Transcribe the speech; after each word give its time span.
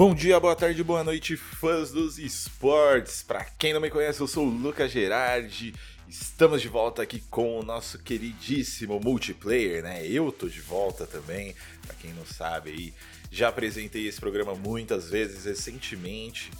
Bom 0.00 0.14
dia, 0.14 0.40
boa 0.40 0.56
tarde, 0.56 0.82
boa 0.82 1.04
noite, 1.04 1.36
fãs 1.36 1.90
dos 1.90 2.18
esportes. 2.18 3.22
Para 3.22 3.44
quem 3.44 3.74
não 3.74 3.82
me 3.82 3.90
conhece, 3.90 4.18
eu 4.18 4.26
sou 4.26 4.46
o 4.46 4.50
Lucas 4.50 4.90
Gerardi. 4.90 5.74
Estamos 6.08 6.62
de 6.62 6.68
volta 6.68 7.02
aqui 7.02 7.22
com 7.28 7.60
o 7.60 7.62
nosso 7.62 7.98
queridíssimo 7.98 8.98
multiplayer, 8.98 9.82
né? 9.82 10.06
Eu 10.06 10.32
tô 10.32 10.48
de 10.48 10.62
volta 10.62 11.06
também. 11.06 11.54
Para 11.86 11.94
quem 11.96 12.14
não 12.14 12.24
sabe 12.24 12.70
aí, 12.70 12.94
já 13.30 13.48
apresentei 13.48 14.08
esse 14.08 14.18
programa 14.18 14.54
muitas 14.54 15.10
vezes 15.10 15.44
recentemente. 15.44 16.50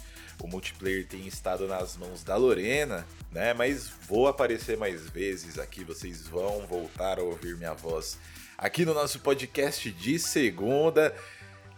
O 0.43 0.47
multiplayer 0.47 1.07
tem 1.07 1.27
estado 1.27 1.67
nas 1.67 1.97
mãos 1.97 2.23
da 2.23 2.37
Lorena, 2.37 3.07
né? 3.33 3.55
Mas 3.55 3.91
vou 4.07 4.29
aparecer 4.29 4.77
mais 4.77 5.09
vezes 5.09 5.59
aqui, 5.59 5.83
vocês 5.83 6.29
vão 6.29 6.67
voltar 6.67 7.19
a 7.19 7.23
ouvir 7.23 7.57
minha 7.57 7.73
voz 7.73 8.19
aqui 8.61 8.85
no 8.85 8.93
nosso 8.93 9.19
podcast 9.21 9.91
de 9.91 10.19
segunda. 10.19 11.17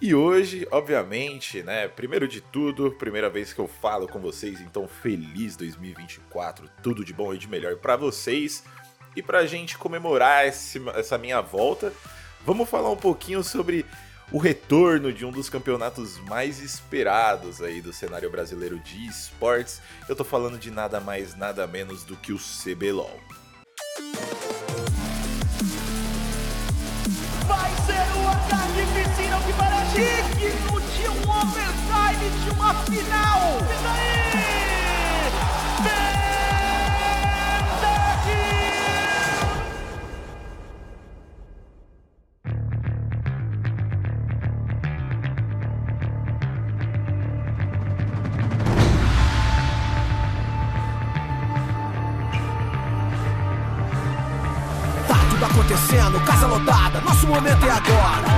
E 0.02 0.16
hoje, 0.16 0.66
obviamente, 0.72 1.62
né, 1.62 1.86
primeiro 1.86 2.26
de 2.26 2.40
tudo, 2.40 2.90
primeira 2.90 3.30
vez 3.30 3.52
que 3.52 3.60
eu 3.60 3.68
falo 3.68 4.08
com 4.08 4.18
vocês, 4.18 4.60
então 4.60 4.88
feliz 4.88 5.54
2024, 5.54 6.68
tudo 6.82 7.04
de 7.04 7.12
bom 7.12 7.32
e 7.32 7.38
de 7.38 7.46
melhor 7.46 7.76
para 7.76 7.94
vocês. 7.94 8.64
E 9.14 9.22
pra 9.22 9.46
gente 9.46 9.78
comemorar 9.78 10.44
esse, 10.44 10.82
essa 10.96 11.16
minha 11.16 11.40
volta, 11.40 11.92
vamos 12.44 12.68
falar 12.68 12.90
um 12.90 12.96
pouquinho 12.96 13.44
sobre 13.44 13.86
o 14.32 14.38
retorno 14.38 15.12
de 15.12 15.24
um 15.24 15.30
dos 15.30 15.48
campeonatos 15.48 16.18
mais 16.18 16.58
esperados 16.58 17.62
aí 17.62 17.80
do 17.80 17.92
cenário 17.92 18.28
brasileiro 18.28 18.80
de 18.80 19.06
esportes. 19.06 19.80
Eu 20.08 20.16
tô 20.16 20.24
falando 20.24 20.58
de 20.58 20.72
nada 20.72 20.98
mais, 20.98 21.36
nada 21.36 21.64
menos 21.64 22.02
do 22.02 22.16
que 22.16 22.32
o 22.32 22.38
CBLOL. 22.38 23.20
Vai 27.46 27.70
ser 27.86 28.02
que 29.44 29.52
parece 29.54 30.22
digno 30.38 30.80
de 30.80 31.08
um 31.08 31.30
overtime 31.30 32.30
de 32.44 32.50
uma 32.50 32.74
final. 32.74 33.58
E 33.60 33.82
daí? 33.82 34.22
acontecendo, 55.44 56.20
casa 56.24 56.46
lotada, 56.46 57.00
nosso 57.00 57.26
momento 57.26 57.66
é 57.66 57.70
agora. 57.70 58.31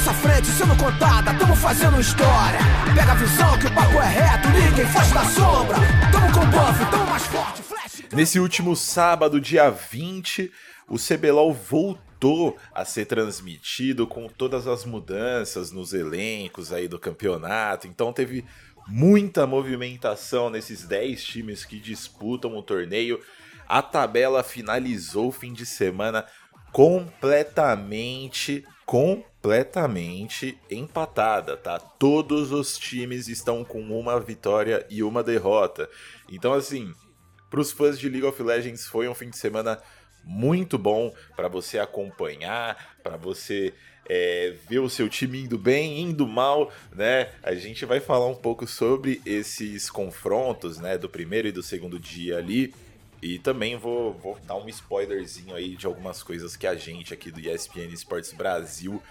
Nossa 0.00 0.14
frente, 0.14 0.46
sendo 0.46 0.74
contada, 0.82 1.38
tamo 1.38 1.54
fazendo 1.54 2.00
história. 2.00 2.58
Pega 2.96 3.12
a 3.12 3.14
visão 3.16 3.58
que 3.58 3.66
o 3.66 3.74
papo 3.74 3.98
é 3.98 4.08
reto, 4.08 4.48
ninguém 4.48 4.86
da 5.12 5.24
sombra. 5.26 5.76
Tamo 6.10 6.32
com 6.32 6.46
buff, 6.46 6.90
tamo 6.90 7.04
mais 7.04 7.26
forte, 7.26 7.62
flash. 7.62 8.04
Nesse 8.10 8.40
último 8.40 8.74
sábado, 8.74 9.38
dia 9.38 9.68
20, 9.68 10.50
o 10.88 10.96
CBLOL 10.96 11.52
voltou 11.52 12.56
a 12.74 12.82
ser 12.86 13.04
transmitido 13.04 14.06
com 14.06 14.26
todas 14.26 14.66
as 14.66 14.86
mudanças 14.86 15.70
nos 15.70 15.92
elencos 15.92 16.72
aí 16.72 16.88
do 16.88 16.98
campeonato. 16.98 17.86
Então 17.86 18.10
teve 18.10 18.46
muita 18.88 19.46
movimentação 19.46 20.48
nesses 20.48 20.82
10 20.86 21.22
times 21.22 21.66
que 21.66 21.78
disputam 21.78 22.56
o 22.56 22.62
torneio. 22.62 23.20
A 23.68 23.82
tabela 23.82 24.42
finalizou 24.42 25.28
o 25.28 25.32
fim 25.32 25.52
de 25.52 25.66
semana 25.66 26.24
completamente, 26.72 28.64
completamente 28.90 30.58
empatada, 30.68 31.56
tá? 31.56 31.78
Todos 31.78 32.50
os 32.50 32.76
times 32.76 33.28
estão 33.28 33.64
com 33.64 33.80
uma 33.82 34.18
vitória 34.18 34.84
e 34.90 35.00
uma 35.04 35.22
derrota. 35.22 35.88
Então, 36.28 36.52
assim, 36.52 36.92
para 37.48 37.60
os 37.60 37.70
fãs 37.70 38.00
de 38.00 38.08
League 38.08 38.26
of 38.26 38.42
Legends 38.42 38.88
foi 38.88 39.08
um 39.08 39.14
fim 39.14 39.30
de 39.30 39.38
semana 39.38 39.80
muito 40.24 40.76
bom 40.76 41.14
para 41.36 41.46
você 41.46 41.78
acompanhar, 41.78 42.98
para 43.00 43.16
você 43.16 43.72
é, 44.08 44.56
ver 44.68 44.80
o 44.80 44.90
seu 44.90 45.08
time 45.08 45.42
indo 45.42 45.56
bem, 45.56 46.00
indo 46.00 46.26
mal, 46.26 46.72
né? 46.92 47.30
A 47.44 47.54
gente 47.54 47.84
vai 47.84 48.00
falar 48.00 48.26
um 48.26 48.34
pouco 48.34 48.66
sobre 48.66 49.22
esses 49.24 49.88
confrontos, 49.88 50.78
né? 50.78 50.98
Do 50.98 51.08
primeiro 51.08 51.46
e 51.46 51.52
do 51.52 51.62
segundo 51.62 51.96
dia 51.96 52.38
ali. 52.38 52.74
E 53.22 53.38
também 53.38 53.76
vou, 53.76 54.14
vou 54.14 54.38
dar 54.46 54.56
um 54.56 54.68
spoilerzinho 54.68 55.54
aí 55.54 55.76
de 55.76 55.86
algumas 55.86 56.22
coisas 56.22 56.56
que 56.56 56.66
a 56.66 56.74
gente 56.74 57.12
aqui 57.12 57.30
do 57.30 57.40
ESPN 57.40 57.92
Esportes 57.92 58.32
Brasil 58.32 59.02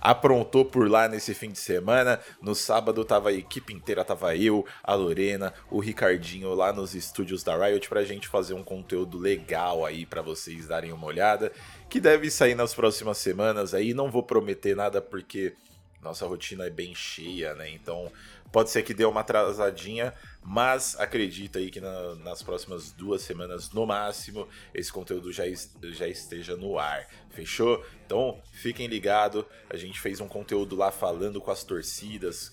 aprontou 0.00 0.64
por 0.64 0.88
lá 0.90 1.08
nesse 1.08 1.34
fim 1.34 1.50
de 1.50 1.58
semana. 1.58 2.20
No 2.40 2.54
sábado 2.54 3.04
tava 3.04 3.30
a 3.30 3.32
equipe 3.32 3.72
inteira, 3.72 4.04
tava 4.04 4.36
eu, 4.36 4.64
a 4.82 4.94
Lorena, 4.94 5.52
o 5.70 5.80
Ricardinho 5.80 6.54
lá 6.54 6.72
nos 6.72 6.94
estúdios 6.94 7.42
da 7.42 7.56
Riot 7.56 7.88
pra 7.88 8.04
gente 8.04 8.28
fazer 8.28 8.54
um 8.54 8.62
conteúdo 8.62 9.18
legal 9.18 9.84
aí 9.84 10.06
para 10.06 10.22
vocês 10.22 10.68
darem 10.68 10.92
uma 10.92 11.06
olhada, 11.06 11.52
que 11.88 12.00
deve 12.00 12.30
sair 12.30 12.54
nas 12.54 12.74
próximas 12.74 13.18
semanas 13.18 13.74
aí. 13.74 13.94
Não 13.94 14.10
vou 14.10 14.22
prometer 14.22 14.76
nada 14.76 15.00
porque 15.00 15.54
nossa 16.02 16.26
rotina 16.26 16.66
é 16.66 16.70
bem 16.70 16.94
cheia, 16.94 17.54
né? 17.54 17.68
Então 17.70 18.10
pode 18.52 18.70
ser 18.70 18.82
que 18.82 18.94
dê 18.94 19.04
uma 19.04 19.20
atrasadinha, 19.20 20.14
mas 20.48 20.94
acredito 21.00 21.58
aí 21.58 21.72
que 21.72 21.80
na, 21.80 22.14
nas 22.14 22.40
próximas 22.40 22.92
duas 22.92 23.22
semanas, 23.22 23.72
no 23.72 23.84
máximo, 23.84 24.48
esse 24.72 24.92
conteúdo 24.92 25.32
já, 25.32 25.42
já 25.82 26.06
esteja 26.06 26.56
no 26.56 26.78
ar. 26.78 27.04
Fechou? 27.30 27.84
Então 28.06 28.40
fiquem 28.52 28.86
ligados. 28.86 29.44
A 29.68 29.76
gente 29.76 30.00
fez 30.00 30.20
um 30.20 30.28
conteúdo 30.28 30.76
lá 30.76 30.92
falando 30.92 31.40
com 31.40 31.50
as 31.50 31.64
torcidas. 31.64 32.52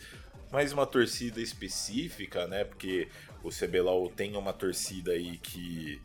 Mais 0.51 0.73
uma 0.73 0.87
torcida 0.87 1.39
específica, 1.39 2.47
né? 2.47 2.63
Porque 2.63 3.07
o 3.43 3.49
CBLOL 3.49 4.09
tem 4.09 4.35
uma 4.35 4.53
torcida 4.53 5.11
aí 5.11 5.37
que 5.37 6.01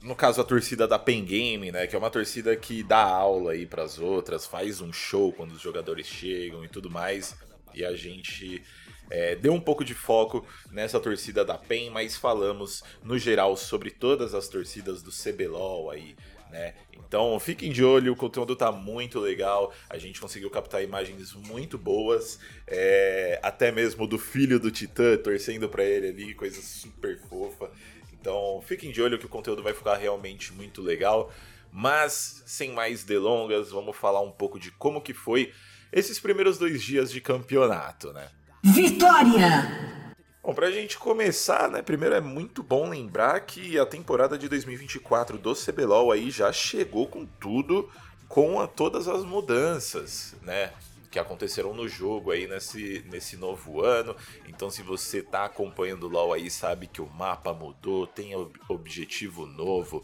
no 0.00 0.16
caso 0.16 0.40
a 0.40 0.44
torcida 0.44 0.88
da 0.88 0.98
Pen 0.98 1.22
Game, 1.22 1.70
né, 1.70 1.86
que 1.86 1.94
é 1.94 1.98
uma 1.98 2.08
torcida 2.08 2.56
que 2.56 2.82
dá 2.82 3.02
aula 3.02 3.52
aí 3.52 3.66
para 3.66 3.82
as 3.82 3.98
outras, 3.98 4.46
faz 4.46 4.80
um 4.80 4.92
show 4.92 5.32
quando 5.34 5.52
os 5.52 5.60
jogadores 5.60 6.06
chegam 6.06 6.64
e 6.64 6.68
tudo 6.68 6.88
mais. 6.88 7.36
E 7.74 7.84
a 7.84 7.94
gente 7.94 8.62
é, 9.10 9.34
deu 9.34 9.52
um 9.52 9.60
pouco 9.60 9.84
de 9.84 9.94
foco 9.94 10.46
nessa 10.70 11.00
torcida 11.00 11.44
da 11.44 11.56
PEN, 11.56 11.90
mas 11.90 12.16
falamos 12.16 12.82
no 13.02 13.18
geral 13.18 13.56
sobre 13.56 13.90
todas 13.90 14.34
as 14.34 14.48
torcidas 14.48 15.02
do 15.02 15.10
CBLOL 15.10 15.90
aí, 15.90 16.16
né? 16.50 16.74
Então 16.92 17.38
fiquem 17.40 17.72
de 17.72 17.82
olho, 17.82 18.12
o 18.12 18.16
conteúdo 18.16 18.54
tá 18.54 18.70
muito 18.70 19.18
legal, 19.18 19.72
a 19.88 19.96
gente 19.96 20.20
conseguiu 20.20 20.50
captar 20.50 20.82
imagens 20.82 21.32
muito 21.32 21.78
boas, 21.78 22.38
é, 22.66 23.38
até 23.42 23.72
mesmo 23.72 24.06
do 24.06 24.18
filho 24.18 24.60
do 24.60 24.70
Titã 24.70 25.16
torcendo 25.16 25.68
para 25.68 25.84
ele 25.84 26.08
ali, 26.08 26.34
coisa 26.34 26.60
super 26.60 27.18
fofa. 27.28 27.70
Então 28.12 28.62
fiquem 28.66 28.90
de 28.90 29.00
olho 29.00 29.18
que 29.18 29.26
o 29.26 29.28
conteúdo 29.28 29.62
vai 29.62 29.72
ficar 29.72 29.96
realmente 29.96 30.52
muito 30.52 30.82
legal. 30.82 31.32
Mas 31.70 32.42
sem 32.46 32.72
mais 32.72 33.04
delongas, 33.04 33.70
vamos 33.70 33.96
falar 33.96 34.20
um 34.20 34.30
pouco 34.30 34.58
de 34.58 34.70
como 34.72 35.02
que 35.02 35.12
foi 35.12 35.52
esses 35.92 36.18
primeiros 36.18 36.58
dois 36.58 36.82
dias 36.82 37.10
de 37.10 37.20
campeonato, 37.20 38.12
né? 38.12 38.30
Vitória! 38.62 39.94
Bom, 40.42 40.52
pra 40.52 40.70
gente 40.70 40.98
começar, 40.98 41.70
né, 41.70 41.80
primeiro 41.80 42.14
é 42.14 42.20
muito 42.20 42.62
bom 42.62 42.88
lembrar 42.88 43.38
que 43.40 43.78
a 43.78 43.86
temporada 43.86 44.36
de 44.36 44.48
2024 44.48 45.38
do 45.38 45.54
CBLOL 45.54 46.10
aí 46.10 46.30
já 46.30 46.52
chegou 46.52 47.06
com 47.06 47.24
tudo, 47.24 47.88
com 48.26 48.60
a, 48.60 48.66
todas 48.66 49.06
as 49.06 49.24
mudanças, 49.24 50.34
né, 50.42 50.72
que 51.08 51.20
aconteceram 51.20 51.72
no 51.72 51.88
jogo 51.88 52.32
aí 52.32 52.48
nesse, 52.48 53.04
nesse 53.08 53.36
novo 53.36 53.80
ano. 53.80 54.16
Então, 54.48 54.70
se 54.70 54.82
você 54.82 55.22
tá 55.22 55.44
acompanhando 55.44 56.04
o 56.04 56.08
LoL 56.08 56.32
aí, 56.32 56.50
sabe 56.50 56.88
que 56.88 57.00
o 57.00 57.06
mapa 57.06 57.52
mudou, 57.52 58.06
tem 58.08 58.32
objetivo 58.68 59.46
novo, 59.46 60.02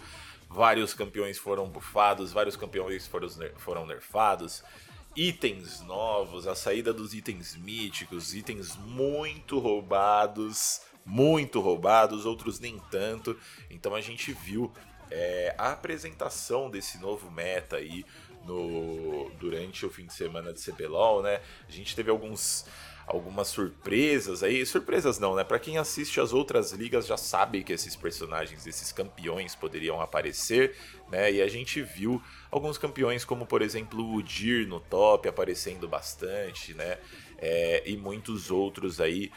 vários 0.48 0.94
campeões 0.94 1.38
foram 1.38 1.68
bufados, 1.68 2.32
vários 2.32 2.54
campeões 2.54 3.06
foram, 3.06 3.28
foram 3.56 3.84
nerfados 3.84 4.62
itens 5.16 5.80
novos, 5.82 6.46
a 6.46 6.54
saída 6.54 6.92
dos 6.92 7.14
itens 7.14 7.56
míticos, 7.56 8.34
itens 8.34 8.76
muito 8.76 9.58
roubados, 9.58 10.80
muito 11.04 11.60
roubados, 11.60 12.26
outros 12.26 12.58
nem 12.58 12.78
tanto. 12.90 13.38
Então 13.70 13.94
a 13.94 14.00
gente 14.00 14.32
viu 14.32 14.72
é, 15.10 15.54
a 15.56 15.72
apresentação 15.72 16.70
desse 16.70 16.98
novo 16.98 17.30
meta 17.30 17.76
aí 17.76 18.04
no 18.44 19.30
durante 19.38 19.86
o 19.86 19.90
fim 19.90 20.06
de 20.06 20.12
semana 20.12 20.52
de 20.52 20.60
CBLOL, 20.60 21.22
né? 21.22 21.40
A 21.68 21.72
gente 21.72 21.94
teve 21.94 22.10
alguns 22.10 22.66
algumas 23.06 23.48
surpresas 23.48 24.42
aí, 24.42 24.64
surpresas 24.64 25.18
não, 25.18 25.34
né? 25.34 25.44
Para 25.44 25.58
quem 25.58 25.78
assiste 25.78 26.20
as 26.20 26.32
outras 26.32 26.72
ligas 26.72 27.06
já 27.06 27.16
sabe 27.16 27.62
que 27.62 27.72
esses 27.72 27.94
personagens, 27.94 28.66
esses 28.66 28.92
campeões 28.92 29.54
poderiam 29.54 30.00
aparecer, 30.00 30.76
né? 31.10 31.32
E 31.32 31.42
a 31.42 31.48
gente 31.48 31.82
viu 31.82 32.22
alguns 32.50 32.78
campeões 32.78 33.24
como 33.24 33.46
por 33.46 33.62
exemplo 33.62 34.14
o 34.14 34.22
Dir 34.22 34.66
no 34.66 34.80
top 34.80 35.28
aparecendo 35.28 35.86
bastante, 35.86 36.74
né? 36.74 36.98
É, 37.38 37.82
e 37.86 37.96
muitos 37.96 38.50
outros 38.50 39.00
aí 39.00 39.30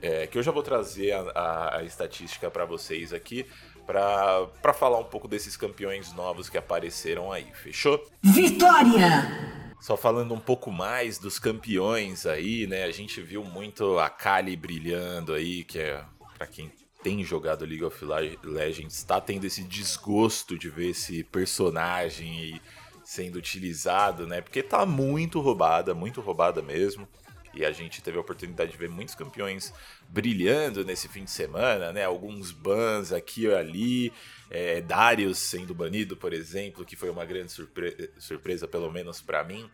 é, 0.00 0.26
que 0.26 0.36
eu 0.36 0.42
já 0.42 0.50
vou 0.50 0.62
trazer 0.62 1.12
a, 1.12 1.20
a, 1.34 1.76
a 1.78 1.84
estatística 1.84 2.50
para 2.50 2.64
vocês 2.64 3.12
aqui 3.12 3.46
para 3.86 4.72
falar 4.72 4.98
um 4.98 5.04
pouco 5.04 5.28
desses 5.28 5.56
campeões 5.56 6.12
novos 6.12 6.48
que 6.48 6.56
apareceram 6.56 7.32
aí, 7.32 7.46
fechou? 7.52 8.04
Vitória! 8.22 9.61
Só 9.82 9.96
falando 9.96 10.32
um 10.32 10.38
pouco 10.38 10.70
mais 10.70 11.18
dos 11.18 11.40
campeões 11.40 12.24
aí, 12.24 12.68
né? 12.68 12.84
A 12.84 12.92
gente 12.92 13.20
viu 13.20 13.42
muito 13.42 13.98
a 13.98 14.08
Kali 14.08 14.54
brilhando 14.54 15.34
aí, 15.34 15.64
que 15.64 15.80
é 15.80 16.04
para 16.38 16.46
quem 16.46 16.70
tem 17.02 17.24
jogado 17.24 17.64
League 17.64 17.82
of 17.82 17.98
Legends, 18.44 18.94
está 18.94 19.20
tendo 19.20 19.44
esse 19.44 19.64
desgosto 19.64 20.56
de 20.56 20.70
ver 20.70 20.90
esse 20.90 21.24
personagem 21.24 22.60
sendo 23.02 23.34
utilizado, 23.38 24.24
né? 24.24 24.40
Porque 24.40 24.62
tá 24.62 24.86
muito 24.86 25.40
roubada, 25.40 25.92
muito 25.92 26.20
roubada 26.20 26.62
mesmo. 26.62 27.08
E 27.52 27.64
a 27.64 27.72
gente 27.72 28.00
teve 28.00 28.16
a 28.16 28.20
oportunidade 28.20 28.70
de 28.70 28.78
ver 28.78 28.88
muitos 28.88 29.16
campeões 29.16 29.74
brilhando 30.08 30.84
nesse 30.84 31.08
fim 31.08 31.24
de 31.24 31.30
semana, 31.32 31.92
né? 31.92 32.04
Alguns 32.04 32.52
bans 32.52 33.12
aqui 33.12 33.46
e 33.46 33.52
ali. 33.52 34.12
É, 34.54 34.82
Darius 34.82 35.38
sendo 35.38 35.74
banido, 35.74 36.14
por 36.14 36.34
exemplo, 36.34 36.84
que 36.84 36.94
foi 36.94 37.08
uma 37.08 37.24
grande 37.24 37.50
surpre 37.50 38.10
surpresa, 38.18 38.68
pelo 38.68 38.92
menos 38.92 39.22
para 39.22 39.42
mim. 39.42 39.70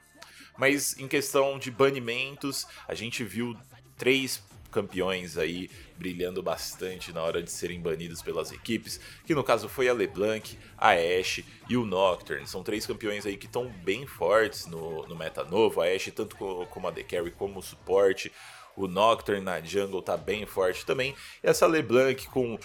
Mas 0.56 0.96
em 0.96 1.08
questão 1.08 1.58
de 1.58 1.68
banimentos, 1.68 2.64
a 2.86 2.94
gente 2.94 3.24
viu 3.24 3.56
três 3.96 4.40
campeões 4.70 5.36
aí 5.36 5.68
brilhando 5.96 6.40
bastante 6.40 7.12
na 7.12 7.22
hora 7.22 7.42
de 7.42 7.50
serem 7.50 7.80
banidos 7.80 8.22
pelas 8.22 8.52
equipes, 8.52 9.00
que 9.26 9.34
no 9.34 9.42
caso 9.42 9.68
foi 9.68 9.88
a 9.88 9.92
LeBlanc, 9.92 10.56
a 10.76 10.90
Ashe 10.90 11.44
e 11.68 11.76
o 11.76 11.84
Nocturne. 11.84 12.46
São 12.46 12.62
três 12.62 12.86
campeões 12.86 13.26
aí 13.26 13.36
que 13.36 13.46
estão 13.46 13.68
bem 13.82 14.06
fortes 14.06 14.66
no, 14.66 15.04
no 15.08 15.16
meta 15.16 15.42
novo, 15.42 15.80
a 15.80 15.86
Ashe 15.86 16.12
tanto 16.12 16.36
como 16.36 16.86
a 16.86 16.92
The 16.92 17.02
Carry 17.02 17.32
como 17.32 17.58
o 17.58 17.62
suporte, 17.62 18.30
o 18.76 18.86
Nocturne 18.86 19.42
na 19.42 19.60
jungle 19.60 20.00
tá 20.00 20.16
bem 20.16 20.46
forte 20.46 20.86
também, 20.86 21.16
e 21.42 21.48
essa 21.48 21.66
LeBlanc 21.66 22.28
com 22.28 22.56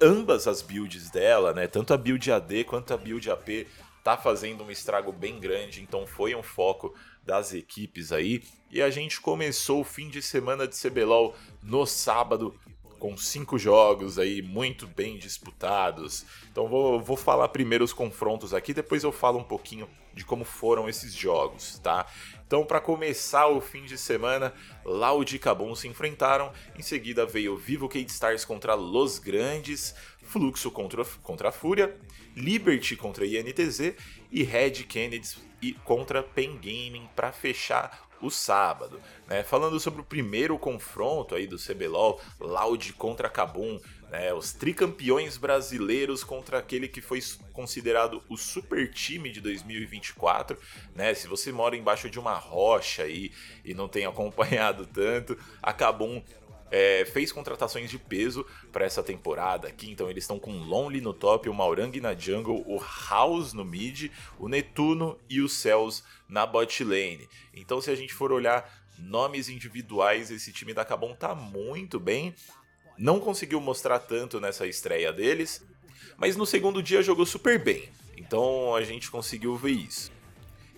ambas 0.00 0.46
as 0.46 0.62
builds 0.62 1.10
dela, 1.10 1.52
né? 1.52 1.66
Tanto 1.66 1.94
a 1.94 1.96
build 1.96 2.30
AD 2.30 2.64
quanto 2.64 2.92
a 2.92 2.96
build 2.96 3.30
AP 3.30 3.66
tá 4.02 4.16
fazendo 4.16 4.62
um 4.62 4.70
estrago 4.70 5.10
bem 5.10 5.40
grande, 5.40 5.82
então 5.82 6.06
foi 6.06 6.34
um 6.34 6.42
foco 6.42 6.94
das 7.24 7.52
equipes 7.52 8.12
aí. 8.12 8.42
E 8.70 8.80
a 8.80 8.88
gente 8.88 9.20
começou 9.20 9.80
o 9.80 9.84
fim 9.84 10.08
de 10.08 10.22
semana 10.22 10.68
de 10.68 10.76
CBLOL 10.76 11.34
no 11.62 11.84
sábado 11.84 12.54
com 12.98 13.16
cinco 13.16 13.58
jogos 13.58 14.18
aí 14.18 14.40
muito 14.42 14.86
bem 14.86 15.18
disputados. 15.18 16.24
Então 16.50 16.68
vou, 16.68 17.00
vou 17.00 17.16
falar 17.16 17.48
primeiro 17.48 17.84
os 17.84 17.92
confrontos 17.92 18.54
aqui, 18.54 18.72
depois 18.72 19.02
eu 19.02 19.12
falo 19.12 19.38
um 19.38 19.44
pouquinho 19.44 19.88
de 20.14 20.24
como 20.24 20.44
foram 20.44 20.88
esses 20.88 21.12
jogos, 21.12 21.78
tá? 21.80 22.06
Então, 22.46 22.64
para 22.64 22.80
começar 22.80 23.48
o 23.48 23.60
fim 23.60 23.84
de 23.84 23.98
semana, 23.98 24.54
Loud 24.84 25.34
e 25.34 25.38
Kabum 25.38 25.74
se 25.74 25.88
enfrentaram. 25.88 26.52
Em 26.78 26.82
seguida 26.82 27.26
veio 27.26 27.56
Vivo 27.56 27.88
Cade 27.88 28.10
Stars 28.10 28.44
contra 28.44 28.74
Los 28.74 29.18
Grandes, 29.18 29.96
Fluxo 30.22 30.70
contra, 30.70 31.04
contra 31.22 31.48
a 31.48 31.52
Fúria, 31.52 31.96
Liberty 32.36 32.94
contra 32.94 33.26
INTZ 33.26 33.94
e 34.30 34.44
Red 34.44 34.84
Kennedy 34.84 35.36
contra 35.84 36.22
Pen 36.22 36.56
Gaming 36.56 37.08
para 37.16 37.32
fechar 37.32 38.05
o 38.20 38.30
sábado. 38.30 39.00
Né? 39.26 39.42
Falando 39.42 39.78
sobre 39.80 40.00
o 40.00 40.04
primeiro 40.04 40.58
confronto 40.58 41.34
aí 41.34 41.46
do 41.46 41.58
CBLOL, 41.58 42.20
Loud 42.40 42.92
contra 42.94 43.28
Kabum, 43.28 43.80
né? 44.10 44.32
os 44.32 44.52
tricampeões 44.52 45.36
brasileiros 45.36 46.22
contra 46.22 46.58
aquele 46.58 46.88
que 46.88 47.00
foi 47.00 47.20
considerado 47.52 48.22
o 48.28 48.36
super 48.36 48.90
time 48.92 49.30
de 49.30 49.40
2024. 49.40 50.58
Né? 50.94 51.14
Se 51.14 51.26
você 51.26 51.52
mora 51.52 51.76
embaixo 51.76 52.08
de 52.08 52.18
uma 52.18 52.34
rocha 52.34 53.02
aí 53.02 53.32
e 53.64 53.74
não 53.74 53.88
tem 53.88 54.04
acompanhado 54.06 54.86
tanto, 54.86 55.36
a 55.62 55.72
Kabum 55.72 56.22
é, 56.70 57.04
fez 57.04 57.30
contratações 57.30 57.90
de 57.90 57.98
peso 57.98 58.44
para 58.72 58.84
essa 58.84 59.02
temporada 59.02 59.68
aqui, 59.68 59.90
então 59.90 60.10
eles 60.10 60.24
estão 60.24 60.38
com 60.38 60.52
o 60.52 60.62
Lonely 60.62 61.00
no 61.00 61.14
top, 61.14 61.48
o 61.48 61.54
Maurang 61.54 62.00
na 62.00 62.14
jungle, 62.14 62.64
o 62.66 62.82
House 63.08 63.52
no 63.52 63.64
mid, 63.64 64.10
o 64.38 64.48
Netuno 64.48 65.18
e 65.28 65.40
o 65.40 65.48
Cells 65.48 66.02
na 66.28 66.44
bot 66.44 66.82
lane. 66.82 67.28
Então 67.54 67.80
se 67.80 67.90
a 67.90 67.94
gente 67.94 68.12
for 68.12 68.32
olhar 68.32 68.68
nomes 68.98 69.48
individuais, 69.48 70.30
esse 70.30 70.52
time 70.52 70.72
da 70.72 70.84
Cabum 70.84 71.14
tá 71.14 71.34
muito 71.34 72.00
bem. 72.00 72.34
Não 72.98 73.20
conseguiu 73.20 73.60
mostrar 73.60 73.98
tanto 73.98 74.40
nessa 74.40 74.66
estreia 74.66 75.12
deles, 75.12 75.64
mas 76.16 76.36
no 76.36 76.46
segundo 76.46 76.82
dia 76.82 77.02
jogou 77.02 77.26
super 77.26 77.62
bem. 77.62 77.88
Então 78.16 78.74
a 78.74 78.82
gente 78.82 79.10
conseguiu 79.10 79.54
ver 79.56 79.72
isso. 79.72 80.10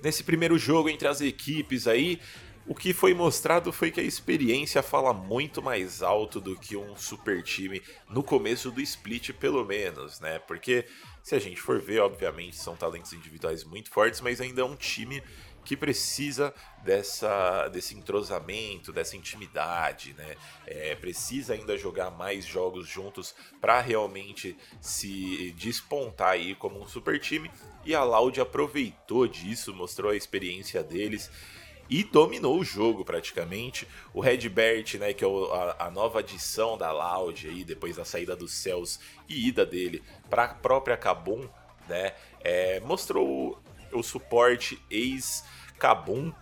Nesse 0.02 0.22
primeiro 0.22 0.58
jogo 0.58 0.88
entre 0.88 1.08
as 1.08 1.20
equipes 1.20 1.86
aí, 1.86 2.20
o 2.68 2.74
que 2.74 2.92
foi 2.92 3.14
mostrado 3.14 3.72
foi 3.72 3.90
que 3.90 3.98
a 3.98 4.04
experiência 4.04 4.82
fala 4.82 5.14
muito 5.14 5.62
mais 5.62 6.02
alto 6.02 6.38
do 6.38 6.54
que 6.54 6.76
um 6.76 6.94
super 6.94 7.42
time 7.42 7.82
no 8.10 8.22
começo 8.22 8.70
do 8.70 8.80
split, 8.82 9.32
pelo 9.32 9.64
menos, 9.64 10.20
né? 10.20 10.38
Porque 10.40 10.84
se 11.22 11.34
a 11.34 11.38
gente 11.38 11.62
for 11.62 11.80
ver, 11.80 12.00
obviamente 12.00 12.56
são 12.56 12.76
talentos 12.76 13.14
individuais 13.14 13.64
muito 13.64 13.90
fortes, 13.90 14.20
mas 14.20 14.38
ainda 14.38 14.60
é 14.60 14.64
um 14.64 14.76
time 14.76 15.22
que 15.64 15.76
precisa 15.76 16.54
dessa, 16.84 17.68
desse 17.68 17.94
entrosamento, 17.94 18.92
dessa 18.92 19.16
intimidade, 19.16 20.12
né? 20.12 20.36
É, 20.66 20.94
precisa 20.94 21.54
ainda 21.54 21.76
jogar 21.76 22.10
mais 22.10 22.44
jogos 22.44 22.86
juntos 22.86 23.34
para 23.62 23.80
realmente 23.80 24.54
se 24.78 25.52
despontar 25.52 26.32
aí 26.32 26.54
como 26.54 26.78
um 26.78 26.86
super 26.86 27.18
time. 27.18 27.50
E 27.82 27.94
a 27.94 28.04
Loud 28.04 28.38
aproveitou 28.38 29.26
disso, 29.26 29.74
mostrou 29.74 30.10
a 30.10 30.16
experiência 30.16 30.82
deles 30.82 31.30
e 31.88 32.04
dominou 32.04 32.58
o 32.58 32.64
jogo 32.64 33.04
praticamente. 33.04 33.86
O 34.12 34.20
Redbert, 34.20 34.98
né, 34.98 35.12
que 35.12 35.24
é 35.24 35.28
a, 35.28 35.86
a, 35.86 35.90
nova 35.90 36.20
adição 36.20 36.76
da 36.76 36.92
Loud 36.92 37.48
aí, 37.48 37.64
depois 37.64 37.96
da 37.96 38.04
saída 38.04 38.36
dos 38.36 38.52
céus 38.52 39.00
e 39.28 39.48
ida 39.48 39.64
dele 39.64 40.02
para 40.28 40.44
a 40.44 40.48
própria 40.48 40.96
Kabum, 40.96 41.48
né, 41.88 42.14
é, 42.40 42.80
mostrou 42.80 43.58
o, 43.92 43.98
o 43.98 44.02
suporte 44.02 44.80
ex-Kabum, 44.90 46.32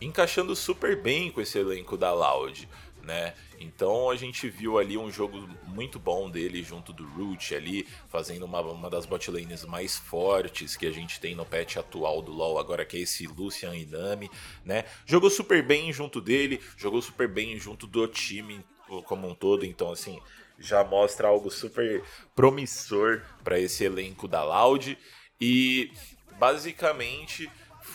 encaixando 0.00 0.56
super 0.56 1.00
bem 1.00 1.30
com 1.30 1.40
esse 1.40 1.58
elenco 1.58 1.96
da 1.96 2.12
Loud 2.12 2.68
né? 3.02 3.34
Então 3.58 4.10
a 4.10 4.16
gente 4.16 4.48
viu 4.48 4.78
ali 4.78 4.96
um 4.96 5.10
jogo 5.10 5.48
muito 5.66 5.98
bom 5.98 6.30
dele 6.30 6.62
junto 6.62 6.92
do 6.92 7.06
Root 7.06 7.54
ali, 7.54 7.86
fazendo 8.08 8.44
uma, 8.44 8.60
uma 8.60 8.90
das 8.90 9.06
botlanes 9.06 9.64
mais 9.64 9.96
fortes 9.96 10.76
que 10.76 10.86
a 10.86 10.92
gente 10.92 11.20
tem 11.20 11.34
no 11.34 11.44
patch 11.44 11.76
atual 11.76 12.22
do 12.22 12.32
LoL 12.32 12.58
agora, 12.58 12.84
que 12.84 12.96
é 12.96 13.00
esse 13.00 13.26
Lucian 13.26 13.74
Inami, 13.74 14.30
né? 14.64 14.84
Jogou 15.06 15.30
super 15.30 15.62
bem 15.62 15.92
junto 15.92 16.20
dele, 16.20 16.60
jogou 16.76 17.00
super 17.02 17.28
bem 17.28 17.58
junto 17.58 17.86
do 17.86 18.06
time 18.06 18.64
como 19.04 19.28
um 19.28 19.34
todo, 19.34 19.64
então 19.64 19.92
assim, 19.92 20.20
já 20.58 20.82
mostra 20.82 21.28
algo 21.28 21.50
super 21.50 22.02
promissor 22.34 23.22
para 23.44 23.58
esse 23.58 23.84
elenco 23.84 24.26
da 24.26 24.42
Loud 24.42 24.98
e 25.40 25.92
basicamente 26.38 27.50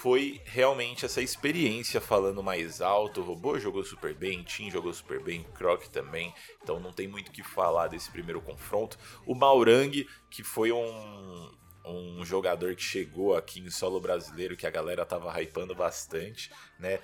foi 0.05 0.39
realmente 0.45 1.03
essa 1.03 1.19
experiência 1.19 1.99
falando 1.99 2.43
mais 2.43 2.79
alto. 2.79 3.21
O 3.21 3.23
robô 3.23 3.57
jogou 3.57 3.83
super 3.83 4.13
bem, 4.13 4.43
Tim 4.43 4.69
jogou 4.69 4.93
super 4.93 5.19
bem, 5.19 5.43
Croc 5.55 5.87
também. 5.87 6.31
Então 6.61 6.79
não 6.79 6.93
tem 6.93 7.07
muito 7.07 7.29
o 7.29 7.31
que 7.31 7.41
falar 7.41 7.87
desse 7.87 8.11
primeiro 8.11 8.39
confronto. 8.39 8.99
O 9.25 9.33
Maurang, 9.33 10.07
que 10.29 10.43
foi 10.43 10.71
um, 10.71 11.51
um 11.83 12.23
jogador 12.23 12.75
que 12.75 12.83
chegou 12.83 13.35
aqui 13.35 13.59
em 13.59 13.71
solo 13.71 13.99
brasileiro, 13.99 14.55
que 14.55 14.67
a 14.67 14.69
galera 14.69 15.07
tava 15.07 15.41
hypando 15.41 15.73
bastante, 15.73 16.51
né? 16.77 16.99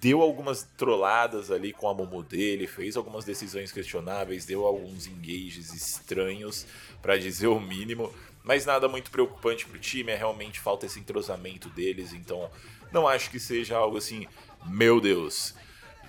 Deu 0.00 0.22
algumas 0.22 0.62
trolladas 0.62 1.50
ali 1.50 1.72
com 1.72 1.88
a 1.88 1.94
Momo 1.94 2.22
dele, 2.22 2.68
fez 2.68 2.96
algumas 2.96 3.24
decisões 3.24 3.72
questionáveis, 3.72 4.46
deu 4.46 4.64
alguns 4.64 5.08
engages 5.08 5.74
estranhos, 5.74 6.68
para 7.02 7.18
dizer 7.18 7.48
o 7.48 7.58
mínimo. 7.58 8.14
Mas 8.44 8.66
nada 8.66 8.86
muito 8.86 9.10
preocupante 9.10 9.64
pro 9.64 9.78
time, 9.78 10.12
é 10.12 10.16
realmente 10.16 10.60
falta 10.60 10.84
esse 10.84 11.00
entrosamento 11.00 11.70
deles, 11.70 12.12
então 12.12 12.50
não 12.92 13.08
acho 13.08 13.30
que 13.30 13.40
seja 13.40 13.76
algo 13.76 13.96
assim, 13.96 14.28
meu 14.66 15.00
Deus, 15.00 15.54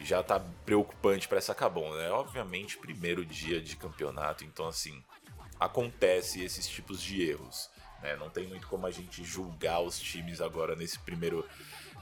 já 0.02 0.22
tá 0.22 0.42
preocupante 0.66 1.30
para 1.30 1.38
essa 1.38 1.56
Cabon, 1.56 1.96
né? 1.96 2.12
Obviamente, 2.12 2.78
primeiro 2.78 3.26
dia 3.26 3.62
de 3.62 3.78
campeonato, 3.78 4.44
então 4.44 4.68
assim, 4.68 5.02
acontece 5.58 6.44
esses 6.44 6.68
tipos 6.68 7.02
de 7.02 7.24
erros, 7.24 7.70
né? 8.02 8.18
Não 8.18 8.30
tem 8.30 8.46
muito 8.48 8.68
como 8.68 8.86
a 8.86 8.92
gente 8.92 9.24
julgar 9.24 9.80
os 9.80 9.98
times 9.98 10.42
agora 10.42 10.76
nesse 10.76 11.00
primeiro 11.00 11.48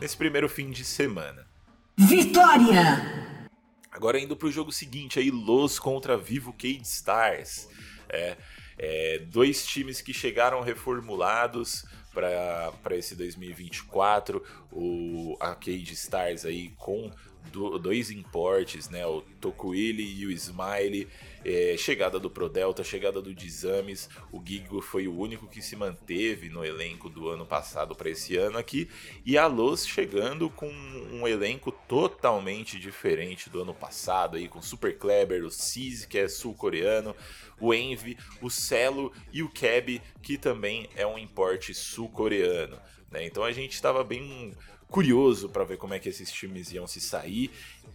nesse 0.02 0.18
primeiro 0.18 0.50
fim 0.50 0.72
de 0.72 0.84
semana. 0.84 1.48
Vitória! 1.96 3.48
Agora 3.92 4.20
indo 4.20 4.36
pro 4.36 4.52
jogo 4.52 4.72
seguinte 4.72 5.20
aí, 5.20 5.30
Los 5.30 5.78
contra 5.78 6.18
Vivo 6.18 6.52
Cade 6.52 6.82
Stars. 6.82 7.70
É, 8.10 8.36
é, 8.78 9.20
dois 9.20 9.66
times 9.66 10.02
que 10.02 10.14
chegaram 10.14 10.62
reformulados 10.62 11.86
para 12.14 12.96
esse 12.96 13.16
2024, 13.16 14.44
o 14.72 15.36
Arcade 15.40 15.94
Stars 15.94 16.46
aí 16.46 16.70
com 16.78 17.12
do, 17.52 17.78
dois 17.78 18.10
importes, 18.10 18.90
né, 18.90 19.06
o 19.06 19.22
Tokuili 19.42 20.22
e 20.22 20.26
o 20.26 20.32
Smiley, 20.32 21.08
é, 21.46 21.76
chegada 21.78 22.20
do 22.20 22.30
Prodelta, 22.30 22.84
chegada 22.84 23.22
do 23.22 23.34
Dizames, 23.34 24.10
o 24.32 24.42
Gigo 24.44 24.82
foi 24.82 25.08
o 25.08 25.18
único 25.18 25.48
que 25.48 25.62
se 25.62 25.76
manteve 25.76 26.50
no 26.50 26.64
elenco 26.64 27.10
do 27.10 27.28
ano 27.28 27.46
passado 27.46 27.96
para 27.96 28.10
esse 28.10 28.38
ano 28.38 28.58
aqui, 28.58 28.90
e 29.26 29.38
a 29.38 29.46
Los 29.46 29.86
chegando 29.86 30.50
com 30.50 30.70
um 30.70 31.28
elenco 31.28 31.72
totalmente 31.88 32.80
diferente 32.80 33.50
do 33.50 33.62
ano 33.62 33.74
passado, 33.74 34.38
aí 34.38 34.48
com 34.48 34.62
Super 34.62 34.98
Kleber, 34.98 35.44
o 35.44 35.52
Cis, 35.52 36.06
que 36.06 36.18
é 36.18 36.28
sul-coreano, 36.28 37.16
o 37.60 37.74
Envy, 37.74 38.18
o 38.42 38.50
Celo 38.50 39.12
e 39.32 39.44
o 39.44 39.50
Keb, 39.50 40.02
que 40.22 40.38
também 40.38 40.90
é 40.96 41.06
um 41.06 41.18
importe 41.18 41.74
sul-coreano. 41.74 42.80
né? 43.12 43.26
Então 43.26 43.44
a 43.44 43.52
gente 43.52 43.74
estava 43.74 44.04
bem 44.04 44.54
curioso 44.94 45.50
para 45.50 45.64
ver 45.64 45.78
como 45.78 45.96
é 45.96 46.00
que 46.00 46.08
esses 46.08 46.32
times 46.32 46.72
iam 46.72 46.86
se 46.86 47.02
sair. 47.02 47.50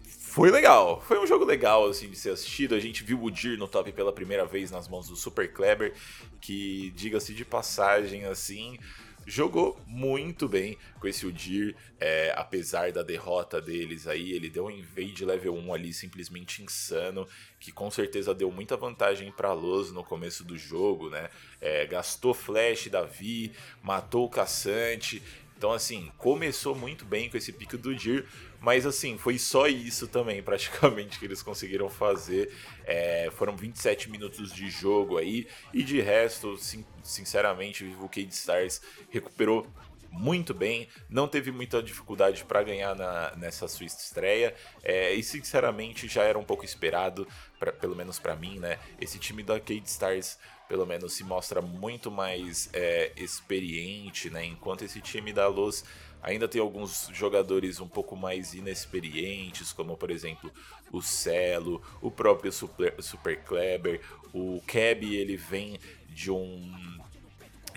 Foi 0.04 0.50
legal, 0.50 1.00
foi 1.06 1.16
um 1.20 1.26
jogo 1.28 1.44
legal 1.44 1.86
assim 1.86 2.10
de 2.10 2.16
ser 2.16 2.30
assistido. 2.30 2.74
A 2.74 2.80
gente 2.80 3.04
viu 3.04 3.22
o 3.22 3.30
Dir 3.30 3.56
no 3.56 3.68
top 3.68 3.92
pela 3.92 4.12
primeira 4.12 4.44
vez 4.44 4.72
nas 4.72 4.88
mãos 4.88 5.06
do 5.06 5.14
Super 5.14 5.52
Kleber, 5.52 5.94
que 6.40 6.90
diga-se 6.96 7.32
de 7.32 7.44
passagem 7.44 8.24
assim, 8.24 8.76
jogou 9.24 9.78
muito 9.86 10.48
bem 10.48 10.76
com 10.98 11.06
esse 11.06 11.24
Udir, 11.24 11.76
é, 12.00 12.32
apesar 12.34 12.90
da 12.90 13.02
derrota 13.04 13.60
deles 13.60 14.08
aí, 14.08 14.32
ele 14.32 14.50
deu 14.50 14.66
um 14.66 14.70
invade 14.70 15.24
level 15.24 15.54
1 15.54 15.74
ali 15.74 15.92
simplesmente 15.92 16.62
insano, 16.62 17.28
que 17.60 17.70
com 17.70 17.90
certeza 17.90 18.34
deu 18.34 18.50
muita 18.50 18.76
vantagem 18.76 19.30
para 19.30 19.52
Los 19.52 19.92
no 19.92 20.02
começo 20.02 20.42
do 20.42 20.58
jogo, 20.58 21.10
né? 21.10 21.28
É, 21.60 21.86
gastou 21.86 22.34
flash 22.34 22.88
da 22.88 23.02
Vi, 23.02 23.52
matou 23.82 24.24
o 24.24 24.30
caçante, 24.30 25.22
então, 25.58 25.72
assim, 25.72 26.12
começou 26.16 26.72
muito 26.76 27.04
bem 27.04 27.28
com 27.28 27.36
esse 27.36 27.52
pico 27.52 27.76
do 27.76 27.92
Dir, 27.92 28.24
mas 28.60 28.86
assim, 28.86 29.18
foi 29.18 29.36
só 29.40 29.66
isso 29.66 30.06
também, 30.06 30.40
praticamente, 30.40 31.18
que 31.18 31.24
eles 31.24 31.42
conseguiram 31.42 31.88
fazer. 31.88 32.54
É, 32.84 33.28
foram 33.34 33.56
27 33.56 34.08
minutos 34.08 34.52
de 34.52 34.70
jogo 34.70 35.18
aí, 35.18 35.48
e 35.74 35.82
de 35.82 36.00
resto, 36.00 36.56
sinceramente, 37.02 37.84
o 38.00 38.08
Cade 38.08 38.32
Stars 38.32 38.80
recuperou 39.10 39.66
muito 40.12 40.54
bem, 40.54 40.88
não 41.10 41.26
teve 41.26 41.50
muita 41.50 41.82
dificuldade 41.82 42.44
para 42.44 42.62
ganhar 42.62 42.94
na, 42.94 43.34
nessa 43.36 43.66
sua 43.66 43.84
estreia, 43.84 44.54
é, 44.84 45.12
e 45.12 45.22
sinceramente 45.24 46.06
já 46.06 46.22
era 46.22 46.38
um 46.38 46.44
pouco 46.44 46.64
esperado, 46.64 47.26
pra, 47.58 47.72
pelo 47.72 47.96
menos 47.96 48.20
para 48.20 48.36
mim, 48.36 48.60
né? 48.60 48.78
Esse 49.00 49.18
time 49.18 49.42
da 49.42 49.58
Cade 49.58 49.82
Stars 49.86 50.38
pelo 50.68 50.86
menos 50.86 51.14
se 51.14 51.24
mostra 51.24 51.62
muito 51.62 52.10
mais 52.10 52.68
é, 52.72 53.12
experiente, 53.16 54.30
né? 54.30 54.44
Enquanto 54.44 54.82
esse 54.82 55.00
time 55.00 55.32
da 55.32 55.48
Luz 55.48 55.84
ainda 56.22 56.46
tem 56.46 56.60
alguns 56.60 57.08
jogadores 57.12 57.80
um 57.80 57.88
pouco 57.88 58.16
mais 58.16 58.54
inexperientes, 58.54 59.72
como 59.72 59.96
por 59.96 60.10
exemplo 60.10 60.52
o 60.92 61.00
Celo, 61.00 61.80
o 62.02 62.10
próprio 62.10 62.52
Super, 62.52 62.94
Super 63.02 63.42
Kleber, 63.42 64.00
o 64.32 64.60
Keb 64.66 65.14
ele 65.14 65.36
vem 65.36 65.78
de 66.08 66.30
um 66.30 66.98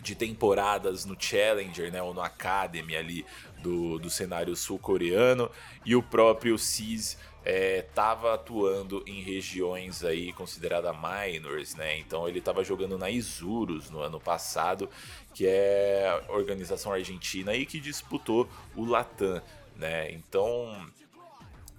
de 0.01 0.15
temporadas 0.15 1.05
no 1.05 1.15
Challenger, 1.19 1.91
né, 1.91 2.01
ou 2.01 2.11
no 2.11 2.21
Academy 2.21 2.95
ali 2.95 3.25
do, 3.61 3.99
do 3.99 4.09
cenário 4.09 4.55
sul-coreano, 4.55 5.49
e 5.85 5.95
o 5.95 6.03
próprio 6.03 6.57
Cis 6.57 7.17
estava 7.43 8.29
é, 8.29 8.33
atuando 8.33 9.03
em 9.07 9.21
regiões 9.21 10.03
aí 10.03 10.31
consideradas 10.33 10.95
minors, 10.95 11.75
né? 11.75 11.97
Então 11.97 12.27
ele 12.27 12.39
estava 12.39 12.63
jogando 12.63 12.97
na 12.97 13.09
Isurus 13.09 13.89
no 13.89 13.99
ano 13.99 14.19
passado, 14.19 14.89
que 15.33 15.47
é 15.47 16.07
a 16.29 16.33
organização 16.33 16.93
argentina 16.93 17.55
e 17.55 17.65
que 17.65 17.79
disputou 17.79 18.47
o 18.75 18.85
Latam, 18.85 19.41
né? 19.75 20.11
Então 20.11 20.87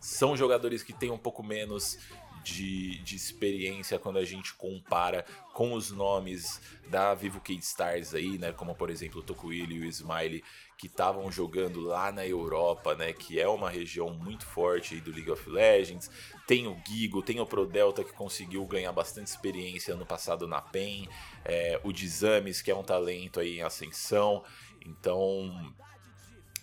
são 0.01 0.37
jogadores 0.37 0.83
que 0.83 0.93
têm 0.93 1.13
um 1.13 1.19
pouco 1.19 1.45
menos 1.45 1.97
de, 2.43 2.99
de 2.99 3.15
experiência 3.15 4.01
quando 4.01 4.19
a 4.19 4.25
gente 4.25 4.53
compara 4.55 5.25
com 5.53 5.75
os 5.75 5.93
nomes 5.93 6.61
da 6.89 7.15
Vivo 7.15 7.41
Kid 7.41 7.63
Stars 7.63 8.15
aí, 8.15 8.37
né? 8.37 8.53
Como 8.53 8.75
por 8.75 8.91
exemplo 8.91 9.21
o 9.21 9.23
Tokuili 9.23 9.77
e 9.77 9.81
o 9.81 9.85
Smiley, 9.85 10.43
que 10.83 10.89
estavam 10.89 11.31
jogando 11.31 11.81
lá 11.81 12.11
na 12.11 12.27
Europa, 12.27 12.97
né? 12.97 13.13
Que 13.13 13.39
é 13.39 13.47
uma 13.47 13.71
região 13.71 14.11
muito 14.11 14.45
forte 14.45 15.01
do 15.01 15.13
League 15.13 15.31
of 15.31 15.49
Legends. 15.49 16.11
Tem 16.45 16.67
o 16.67 16.77
Gigo, 16.85 17.23
tem 17.23 17.39
o 17.39 17.47
Pro 17.47 17.65
Delta 17.65 18.03
que 18.03 18.13
conseguiu 18.13 18.67
ganhar 18.67 18.91
bastante 18.91 19.29
experiência 19.29 19.95
ano 19.95 20.05
passado 20.05 20.49
na 20.49 20.61
PEN. 20.61 21.09
É, 21.45 21.81
o 21.85 21.93
Dizames, 21.93 22.61
que 22.61 22.69
é 22.69 22.75
um 22.75 22.83
talento 22.83 23.39
aí 23.39 23.59
em 23.59 23.63
ascensão. 23.63 24.43
Então 24.85 25.73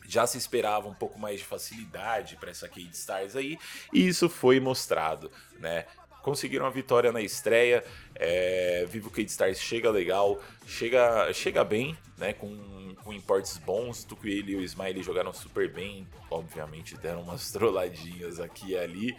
já 0.05 0.27
se 0.27 0.37
esperava 0.37 0.89
um 0.89 0.93
pouco 0.93 1.17
mais 1.17 1.39
de 1.39 1.45
facilidade 1.45 2.35
para 2.35 2.49
essa 2.49 2.67
Cade 2.67 2.89
Stars 2.91 3.35
aí, 3.35 3.59
e 3.93 4.07
isso 4.07 4.27
foi 4.27 4.59
mostrado, 4.59 5.31
né? 5.59 5.85
Conseguiram 6.21 6.65
a 6.65 6.69
vitória 6.69 7.11
na 7.11 7.21
estreia, 7.21 7.83
é, 8.15 8.85
Vivo 8.89 9.09
Cade 9.09 9.31
Stars 9.31 9.59
chega 9.59 9.89
legal, 9.89 10.41
chega, 10.67 11.31
chega 11.33 11.63
bem, 11.63 11.97
né? 12.17 12.33
Com, 12.33 12.95
com 13.03 13.13
importes 13.13 13.57
bons, 13.57 14.03
Tukuele 14.03 14.53
e 14.53 14.55
o 14.55 14.63
Smiley 14.63 15.01
jogaram 15.01 15.33
super 15.33 15.71
bem, 15.71 16.07
obviamente 16.29 16.97
deram 16.97 17.21
umas 17.21 17.49
trolladinhas 17.53 18.39
aqui 18.39 18.71
e 18.71 18.77
ali, 18.77 19.15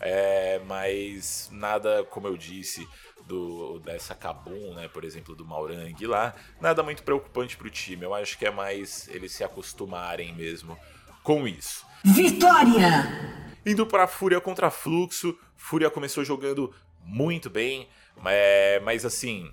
é, 0.00 0.60
mas 0.66 1.48
nada, 1.52 2.04
como 2.04 2.28
eu 2.28 2.36
disse, 2.36 2.86
do, 3.26 3.78
dessa 3.80 4.14
Kabum, 4.14 4.74
né, 4.74 4.88
por 4.88 5.04
exemplo, 5.04 5.34
do 5.34 5.44
Maurang 5.44 6.06
lá, 6.06 6.34
nada 6.60 6.82
muito 6.82 7.02
preocupante 7.02 7.56
para 7.56 7.66
o 7.66 7.70
time. 7.70 8.04
Eu 8.04 8.14
acho 8.14 8.36
que 8.38 8.46
é 8.46 8.50
mais 8.50 9.08
eles 9.08 9.32
se 9.32 9.44
acostumarem 9.44 10.34
mesmo 10.34 10.76
com 11.22 11.46
isso. 11.46 11.86
Vitória! 12.04 13.41
Indo 13.64 13.86
para 13.86 14.08
Fúria 14.08 14.40
contra 14.40 14.70
Fluxo, 14.70 15.38
Fúria 15.54 15.88
começou 15.88 16.24
jogando 16.24 16.74
muito 17.04 17.48
bem, 17.48 17.88
mas, 18.16 18.82
mas 18.82 19.04
assim, 19.04 19.52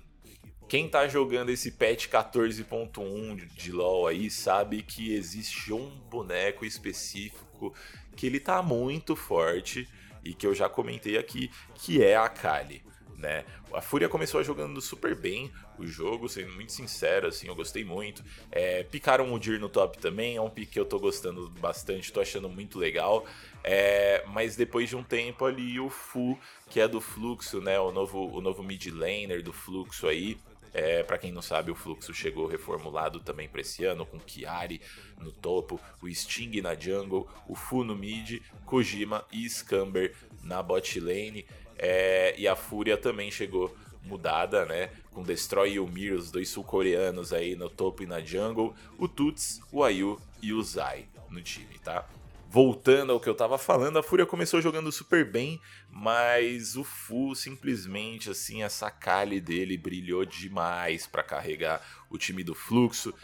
quem 0.68 0.88
tá 0.88 1.06
jogando 1.06 1.50
esse 1.50 1.70
patch 1.72 2.08
14.1 2.08 3.46
de 3.54 3.70
LoL 3.70 4.08
aí 4.08 4.28
sabe 4.28 4.82
que 4.82 5.14
existe 5.14 5.72
um 5.72 5.88
boneco 6.10 6.64
específico 6.64 7.72
que 8.16 8.26
ele 8.26 8.40
tá 8.40 8.62
muito 8.62 9.14
forte 9.14 9.88
e 10.24 10.34
que 10.34 10.46
eu 10.46 10.54
já 10.54 10.68
comentei 10.68 11.16
aqui, 11.16 11.50
que 11.74 12.02
é 12.02 12.16
a 12.16 12.28
Kali 12.28 12.82
né? 13.20 13.44
A 13.72 13.80
Fúria 13.80 14.08
começou 14.08 14.42
jogando 14.42 14.80
super 14.80 15.14
bem 15.14 15.52
o 15.78 15.86
jogo, 15.86 16.28
sendo 16.28 16.52
muito 16.52 16.72
sincero, 16.72 17.28
assim, 17.28 17.46
eu 17.46 17.54
gostei 17.54 17.84
muito. 17.84 18.24
É, 18.50 18.82
picaram 18.82 19.32
o 19.32 19.38
Dir 19.38 19.60
no 19.60 19.68
top 19.68 19.98
também, 19.98 20.36
é 20.36 20.40
um 20.40 20.50
pick 20.50 20.70
que 20.70 20.80
eu 20.80 20.84
tô 20.84 20.98
gostando 20.98 21.48
bastante, 21.60 22.12
tô 22.12 22.20
achando 22.20 22.48
muito 22.48 22.78
legal. 22.78 23.24
É, 23.62 24.24
mas 24.28 24.56
depois 24.56 24.88
de 24.88 24.96
um 24.96 25.02
tempo 25.02 25.44
ali, 25.44 25.78
o 25.78 25.90
Fu, 25.90 26.38
que 26.68 26.80
é 26.80 26.88
do 26.88 27.00
Fluxo, 27.00 27.60
né? 27.60 27.78
O 27.78 27.92
novo, 27.92 28.26
o 28.34 28.40
novo 28.40 28.62
mid 28.62 28.86
laner 28.86 29.42
do 29.42 29.52
Fluxo 29.52 30.08
aí, 30.08 30.38
é, 30.72 31.02
para 31.02 31.18
quem 31.18 31.32
não 31.32 31.42
sabe, 31.42 31.70
o 31.70 31.74
Fluxo 31.74 32.14
chegou 32.14 32.46
reformulado 32.46 33.20
também 33.20 33.48
para 33.48 33.60
esse 33.60 33.84
ano, 33.84 34.06
com 34.06 34.18
Kiari 34.18 34.80
no 35.18 35.32
topo, 35.32 35.80
o 36.00 36.08
Sting 36.08 36.60
na 36.60 36.74
jungle, 36.74 37.28
o 37.48 37.54
Fu 37.54 37.84
no 37.84 37.94
mid, 37.94 38.40
Kojima 38.64 39.24
e 39.32 39.48
Scamber 39.48 40.14
na 40.42 40.62
bot 40.62 40.98
lane. 41.00 41.44
É, 41.82 42.34
e 42.36 42.46
a 42.46 42.54
Fúria 42.54 42.98
também 42.98 43.30
chegou 43.30 43.74
mudada, 44.04 44.66
né? 44.66 44.90
Com 45.10 45.22
Destroy 45.22 45.72
e 45.72 45.80
o 45.80 45.86
Mir, 45.86 46.12
os 46.12 46.30
dois 46.30 46.50
sul-coreanos 46.50 47.32
aí 47.32 47.56
no 47.56 47.70
topo 47.70 48.02
e 48.02 48.06
na 48.06 48.20
jungle. 48.20 48.74
O 48.98 49.08
Tuts, 49.08 49.62
o 49.72 49.82
Ayu 49.82 50.20
e 50.42 50.52
o 50.52 50.62
Zai 50.62 51.08
no 51.30 51.40
time, 51.40 51.78
tá? 51.82 52.06
Voltando 52.50 53.12
ao 53.12 53.20
que 53.20 53.28
eu 53.28 53.34
tava 53.34 53.56
falando, 53.56 53.98
a 53.98 54.02
Fúria 54.02 54.26
começou 54.26 54.60
jogando 54.60 54.90
super 54.90 55.24
bem, 55.24 55.60
mas 55.88 56.76
o 56.76 56.82
Fu 56.82 57.34
simplesmente 57.34 58.28
assim, 58.28 58.62
essa 58.62 58.90
Kali 58.90 59.40
dele 59.40 59.78
brilhou 59.78 60.24
demais 60.24 61.06
para 61.06 61.22
carregar 61.22 61.80
o 62.10 62.18
time 62.18 62.42
do 62.42 62.54
Fluxo 62.54 63.14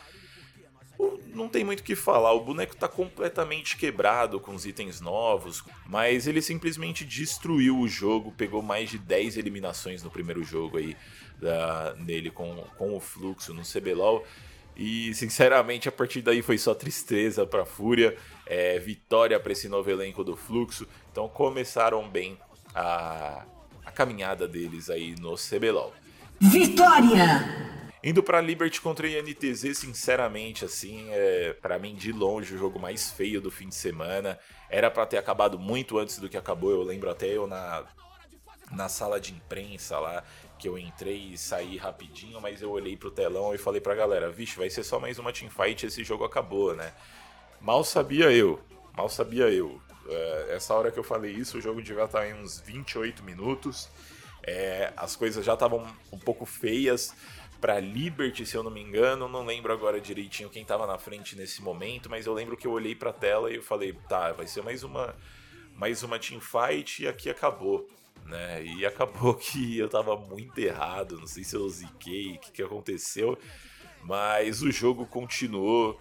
não 1.34 1.48
tem 1.48 1.64
muito 1.64 1.80
o 1.80 1.82
que 1.82 1.94
falar. 1.94 2.32
O 2.32 2.44
boneco 2.44 2.76
tá 2.76 2.88
completamente 2.88 3.76
quebrado 3.76 4.40
com 4.40 4.54
os 4.54 4.66
itens 4.66 5.00
novos, 5.00 5.62
mas 5.86 6.26
ele 6.26 6.40
simplesmente 6.40 7.04
destruiu 7.04 7.78
o 7.78 7.88
jogo, 7.88 8.32
pegou 8.32 8.62
mais 8.62 8.90
de 8.90 8.98
10 8.98 9.36
eliminações 9.36 10.02
no 10.02 10.10
primeiro 10.10 10.42
jogo 10.42 10.78
aí 10.78 10.96
da, 11.40 11.94
nele 11.98 12.30
com, 12.30 12.64
com 12.78 12.96
o 12.96 13.00
fluxo 13.00 13.52
no 13.52 13.62
CBLOL. 13.62 14.24
E 14.76 15.14
sinceramente, 15.14 15.88
a 15.88 15.92
partir 15.92 16.20
daí 16.20 16.42
foi 16.42 16.58
só 16.58 16.74
tristeza 16.74 17.46
pra 17.46 17.64
Fúria, 17.64 18.16
é, 18.46 18.78
vitória 18.78 19.40
para 19.40 19.52
esse 19.52 19.68
novo 19.68 19.90
elenco 19.90 20.22
do 20.22 20.36
Fluxo. 20.36 20.86
Então 21.10 21.28
começaram 21.28 22.06
bem 22.06 22.38
a, 22.74 23.46
a 23.84 23.90
caminhada 23.90 24.46
deles 24.46 24.90
aí 24.90 25.14
no 25.18 25.34
CBLOL. 25.34 25.94
Vitória! 26.38 27.85
Indo 28.06 28.22
para 28.22 28.40
Liberty 28.40 28.80
contra 28.80 29.08
INTZ, 29.08 29.76
sinceramente, 29.76 30.64
assim, 30.64 31.08
é 31.10 31.52
para 31.54 31.76
mim 31.76 31.96
de 31.96 32.12
longe 32.12 32.54
o 32.54 32.56
jogo 32.56 32.78
mais 32.78 33.10
feio 33.10 33.40
do 33.40 33.50
fim 33.50 33.68
de 33.68 33.74
semana. 33.74 34.38
Era 34.70 34.88
para 34.88 35.04
ter 35.06 35.18
acabado 35.18 35.58
muito 35.58 35.98
antes 35.98 36.20
do 36.20 36.28
que 36.28 36.36
acabou. 36.36 36.70
Eu 36.70 36.84
lembro 36.84 37.10
até 37.10 37.26
eu 37.26 37.48
na 37.48 37.84
na 38.70 38.88
sala 38.88 39.20
de 39.20 39.32
imprensa 39.32 39.98
lá, 39.98 40.22
que 40.56 40.68
eu 40.68 40.78
entrei 40.78 41.32
e 41.32 41.38
saí 41.38 41.76
rapidinho, 41.76 42.40
mas 42.40 42.62
eu 42.62 42.70
olhei 42.70 42.96
pro 42.96 43.10
telão 43.10 43.52
e 43.52 43.58
falei 43.58 43.80
pra 43.80 43.94
galera, 43.94 44.30
vixe, 44.30 44.56
vai 44.56 44.70
ser 44.70 44.84
só 44.84 45.00
mais 45.00 45.18
uma 45.18 45.32
teamfight, 45.32 45.86
esse 45.86 46.02
jogo 46.02 46.24
acabou, 46.24 46.74
né? 46.74 46.92
Mal 47.60 47.82
sabia 47.82 48.30
eu, 48.30 48.60
mal 48.96 49.08
sabia 49.08 49.48
eu. 49.50 49.80
É, 50.08 50.54
essa 50.54 50.74
hora 50.74 50.92
que 50.92 50.98
eu 50.98 51.04
falei 51.04 51.32
isso, 51.32 51.58
o 51.58 51.60
jogo 51.60 51.82
devia 51.82 52.04
estar 52.04 52.28
em 52.28 52.34
uns 52.34 52.60
28 52.60 53.24
minutos. 53.24 53.88
É, 54.42 54.92
as 54.96 55.16
coisas 55.16 55.44
já 55.44 55.54
estavam 55.54 55.84
um 56.12 56.18
pouco 56.18 56.46
feias 56.46 57.12
para 57.60 57.80
Liberty, 57.80 58.44
se 58.44 58.56
eu 58.56 58.62
não 58.62 58.70
me 58.70 58.80
engano, 58.80 59.28
não 59.28 59.44
lembro 59.44 59.72
agora 59.72 60.00
direitinho 60.00 60.50
quem 60.50 60.62
estava 60.62 60.86
na 60.86 60.98
frente 60.98 61.36
nesse 61.36 61.62
momento, 61.62 62.10
mas 62.10 62.26
eu 62.26 62.34
lembro 62.34 62.56
que 62.56 62.66
eu 62.66 62.72
olhei 62.72 62.94
para 62.94 63.10
a 63.10 63.12
tela 63.12 63.50
e 63.50 63.56
eu 63.56 63.62
falei, 63.62 63.92
tá, 64.08 64.32
vai 64.32 64.46
ser 64.46 64.62
mais 64.62 64.82
uma 64.82 65.14
mais 65.74 66.02
uma 66.02 66.18
team 66.18 66.40
fight 66.40 67.02
e 67.02 67.08
aqui 67.08 67.28
acabou, 67.28 67.86
né? 68.24 68.64
E 68.64 68.86
acabou 68.86 69.34
que 69.36 69.78
eu 69.78 69.88
tava 69.88 70.16
muito 70.16 70.58
errado, 70.58 71.18
não 71.18 71.26
sei 71.26 71.44
se 71.44 71.54
eu 71.54 71.68
ziquei, 71.68 72.36
o 72.36 72.38
que, 72.38 72.50
que 72.50 72.62
aconteceu, 72.62 73.38
mas 74.02 74.62
o 74.62 74.70
jogo 74.70 75.06
continuou, 75.06 76.00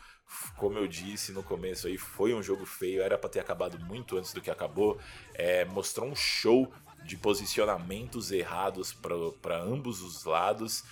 como 0.58 0.78
eu 0.78 0.88
disse 0.88 1.32
no 1.32 1.44
começo 1.44 1.88
aí, 1.88 1.98
foi 1.98 2.34
um 2.34 2.42
jogo 2.42 2.66
feio, 2.66 3.02
era 3.02 3.18
para 3.18 3.30
ter 3.30 3.40
acabado 3.40 3.78
muito 3.80 4.18
antes 4.18 4.34
do 4.34 4.42
que 4.42 4.50
acabou. 4.50 4.98
É, 5.34 5.66
mostrou 5.66 6.08
um 6.08 6.16
show 6.16 6.72
de 7.04 7.18
posicionamentos 7.18 8.32
errados 8.32 8.94
para 8.94 9.58
ambos 9.58 10.02
os 10.02 10.26
lados. 10.26 10.84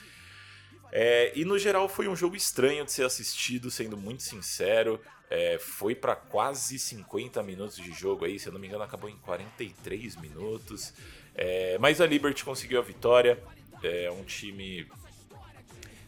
É, 0.95 1.31
e 1.33 1.43
no 1.43 1.57
geral 1.57 1.89
foi 1.89 2.07
um 2.07 2.15
jogo 2.15 2.35
estranho 2.35 2.85
de 2.85 2.91
ser 2.91 3.03
assistido, 3.03 3.71
sendo 3.71 3.97
muito 3.97 4.21
sincero. 4.21 5.01
É, 5.27 5.57
foi 5.57 5.95
para 5.95 6.15
quase 6.15 6.77
50 6.77 7.41
minutos 7.41 7.77
de 7.77 7.91
jogo 7.91 8.25
aí, 8.25 8.37
se 8.37 8.47
eu 8.47 8.53
não 8.53 8.59
me 8.59 8.67
engano, 8.67 8.83
acabou 8.83 9.09
em 9.09 9.17
43 9.17 10.15
minutos. 10.17 10.93
É, 11.33 11.79
mas 11.79 11.99
a 11.99 12.05
Liberty 12.05 12.45
conseguiu 12.45 12.77
a 12.77 12.83
vitória. 12.83 13.41
É 13.81 14.11
um 14.11 14.23
time. 14.23 14.87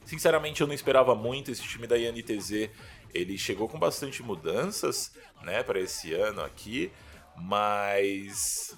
Sinceramente, 0.06 0.62
eu 0.62 0.68
não 0.68 0.76
esperava 0.76 1.16
muito 1.16 1.50
esse 1.50 1.64
time 1.64 1.88
da 1.88 1.98
INTZ. 1.98 2.70
Ele 3.12 3.40
chegou 3.40 3.68
com 3.68 3.80
bastante 3.80 4.22
mudanças, 4.22 5.16
né, 5.42 5.64
para 5.64 5.80
esse 5.80 6.14
ano 6.14 6.42
aqui, 6.42 6.92
mas 7.36 8.78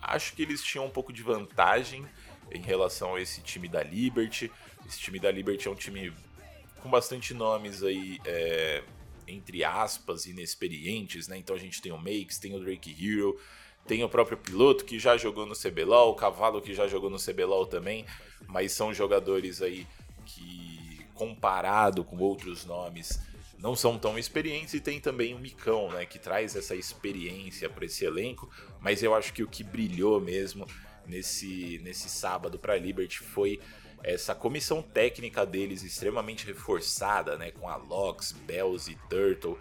acho 0.00 0.32
que 0.34 0.42
eles 0.42 0.62
tinham 0.62 0.86
um 0.86 0.90
pouco 0.90 1.12
de 1.12 1.24
vantagem 1.24 2.06
em 2.52 2.60
relação 2.60 3.16
a 3.16 3.20
esse 3.20 3.40
time 3.40 3.66
da 3.66 3.82
Liberty. 3.82 4.48
Esse 4.92 5.00
time 5.00 5.18
da 5.18 5.30
Liberty 5.30 5.66
é 5.66 5.70
um 5.70 5.74
time 5.74 6.12
com 6.82 6.90
bastante 6.90 7.32
nomes 7.32 7.82
aí, 7.82 8.20
é, 8.26 8.82
entre 9.26 9.64
aspas, 9.64 10.26
inexperientes, 10.26 11.28
né? 11.28 11.38
Então 11.38 11.56
a 11.56 11.58
gente 11.58 11.80
tem 11.80 11.90
o 11.90 11.96
Makes, 11.96 12.38
tem 12.38 12.54
o 12.54 12.60
Drake 12.60 12.94
Hero, 13.00 13.40
tem 13.86 14.04
o 14.04 14.08
próprio 14.08 14.36
piloto 14.36 14.84
que 14.84 14.98
já 14.98 15.16
jogou 15.16 15.46
no 15.46 15.54
CBLOL, 15.54 16.10
o 16.10 16.14
Cavalo 16.14 16.60
que 16.60 16.74
já 16.74 16.86
jogou 16.86 17.08
no 17.08 17.16
CBLOL 17.16 17.64
também, 17.64 18.04
mas 18.46 18.72
são 18.72 18.92
jogadores 18.92 19.62
aí 19.62 19.86
que, 20.26 21.00
comparado 21.14 22.04
com 22.04 22.18
outros 22.18 22.66
nomes, 22.66 23.18
não 23.58 23.74
são 23.74 23.98
tão 23.98 24.18
experientes 24.18 24.74
e 24.74 24.80
tem 24.80 25.00
também 25.00 25.32
o 25.32 25.38
Micão, 25.38 25.90
né, 25.90 26.04
que 26.04 26.18
traz 26.18 26.54
essa 26.54 26.74
experiência 26.74 27.70
para 27.70 27.86
esse 27.86 28.04
elenco, 28.04 28.50
mas 28.78 29.02
eu 29.02 29.14
acho 29.14 29.32
que 29.32 29.42
o 29.42 29.48
que 29.48 29.64
brilhou 29.64 30.20
mesmo 30.20 30.66
nesse, 31.06 31.80
nesse 31.82 32.10
sábado 32.10 32.58
para 32.58 32.74
a 32.74 32.78
Liberty 32.78 33.20
foi 33.20 33.58
essa 34.02 34.34
comissão 34.34 34.82
técnica 34.82 35.46
deles 35.46 35.82
extremamente 35.82 36.46
reforçada, 36.46 37.36
né, 37.36 37.50
com 37.50 37.68
a 37.68 37.76
Lox, 37.76 38.32
Bells 38.32 38.90
e 38.90 38.96
Turtle. 39.08 39.58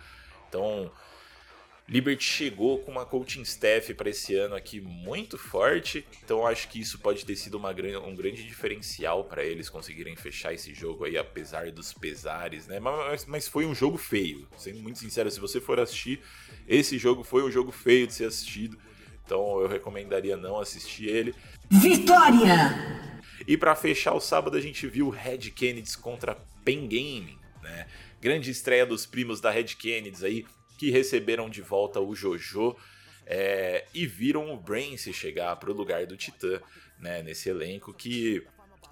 Então, 0.50 0.91
Liberty 1.91 2.24
chegou 2.24 2.79
com 2.79 2.91
uma 2.91 3.05
coaching 3.05 3.41
staff 3.41 3.93
para 3.95 4.10
esse 4.10 4.33
ano 4.36 4.55
aqui 4.55 4.79
muito 4.79 5.38
forte, 5.38 6.05
então 6.24 6.48
acho 6.48 6.69
que 6.69 6.79
isso 6.79 7.00
pode 7.00 7.25
ter 7.25 7.36
sido 7.36 7.55
uma, 7.55 7.71
um 7.71 8.15
grande 8.15 8.43
diferencial 8.45 9.25
para 9.25 9.43
eles 9.43 9.69
conseguirem 9.69 10.15
fechar 10.15 10.53
esse 10.53 10.74
jogo 10.74 11.03
aí, 11.03 11.17
apesar 11.17 11.69
dos 11.69 11.91
pesares, 11.91 12.65
né? 12.65 12.79
Mas, 12.79 13.25
mas, 13.25 13.48
foi 13.48 13.65
um 13.65 13.75
jogo 13.75 13.98
feio, 13.98 14.48
sendo 14.57 14.79
muito 14.79 15.00
sincero, 15.00 15.29
se 15.29 15.39
você 15.39 15.60
for 15.60 15.81
assistir, 15.81 16.21
esse 16.65 16.98
jogo 16.98 17.25
foi 17.25 17.43
um 17.43 17.51
jogo 17.51 17.74
feio 17.74 18.07
de 18.07 18.13
ser 18.13 18.25
assistido, 18.25 18.77
então 19.25 19.60
eu 19.60 19.67
recomendaria 19.67 20.38
não 20.38 20.60
assistir 20.62 21.07
ele. 21.07 21.36
Vitória! 21.69 23.11
E 23.48 23.57
para 23.57 23.75
fechar 23.75 24.13
o 24.13 24.19
sábado 24.19 24.57
a 24.57 24.62
gente 24.62 24.88
viu 24.88 25.10
Red 25.10 25.51
Kennedy 25.51 25.98
contra 25.98 26.36
Pen 26.63 26.88
Gaming, 26.88 27.38
né? 27.62 27.88
Grande 28.19 28.51
estreia 28.51 28.86
dos 28.86 29.05
primos 29.05 29.41
da 29.41 29.50
Red 29.50 29.75
Kennedy 29.75 30.25
aí, 30.25 30.45
que 30.77 30.91
receberam 30.91 31.50
de 31.50 31.62
volta 31.62 32.00
o 32.00 32.15
Jojo 32.15 32.75
é, 33.25 33.86
e 33.93 34.05
viram 34.05 34.51
o 34.51 34.57
Brance 34.57 35.12
chegar 35.13 35.55
para 35.55 35.71
o 35.71 35.74
lugar 35.74 36.05
do 36.05 36.17
Titã 36.17 36.60
né, 37.00 37.24
nesse 37.24 37.50
elenco, 37.50 37.93
que 37.93 38.43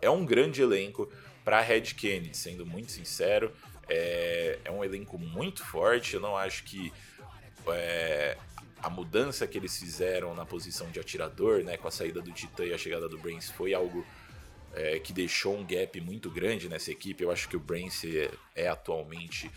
é 0.01 0.10
um 0.10 0.25
grande 0.25 0.62
elenco 0.62 1.12
para 1.44 1.62
Red 1.62 1.94
Kennedy, 1.94 2.36
sendo 2.36 2.65
muito 2.65 2.91
sincero. 2.91 3.51
É, 3.88 4.60
é, 4.65 4.72
um 4.72 4.84
elenco 4.84 5.18
muito 5.18 5.63
forte, 5.65 6.13
eu 6.13 6.20
não 6.20 6.38
acho 6.38 6.63
que 6.63 6.94
é, 7.68 8.38
a 8.82 8.89
mudança 8.89 9.48
que 9.48 9.58
eles 9.58 9.77
fizeram 9.77 10.34
na 10.34 10.45
posição 10.45 10.89
de 10.91 11.00
atirador, 11.00 11.63
né, 11.63 11.76
com 11.76 11.88
a 11.88 11.91
saída 11.91 12.21
do 12.21 12.32
Titã 12.32 12.65
e 12.65 12.74
a 12.74 12.78
chegada 12.78 13.10
do 13.10 13.17
Brance, 13.17 13.52
foi 13.52 13.74
algo 13.74 14.06
é, 14.73 14.99
que 14.99 15.13
deixou 15.13 15.58
um 15.58 15.65
gap 15.65 15.99
muito 16.01 16.29
grande 16.29 16.69
nessa 16.69 16.91
equipe. 16.91 17.23
Eu 17.23 17.32
acho 17.32 17.47
que 17.49 17.58
o 17.58 17.60
Brance 17.60 18.17
é, 18.17 18.32
é 18.55 18.67
atualmente 18.67 19.49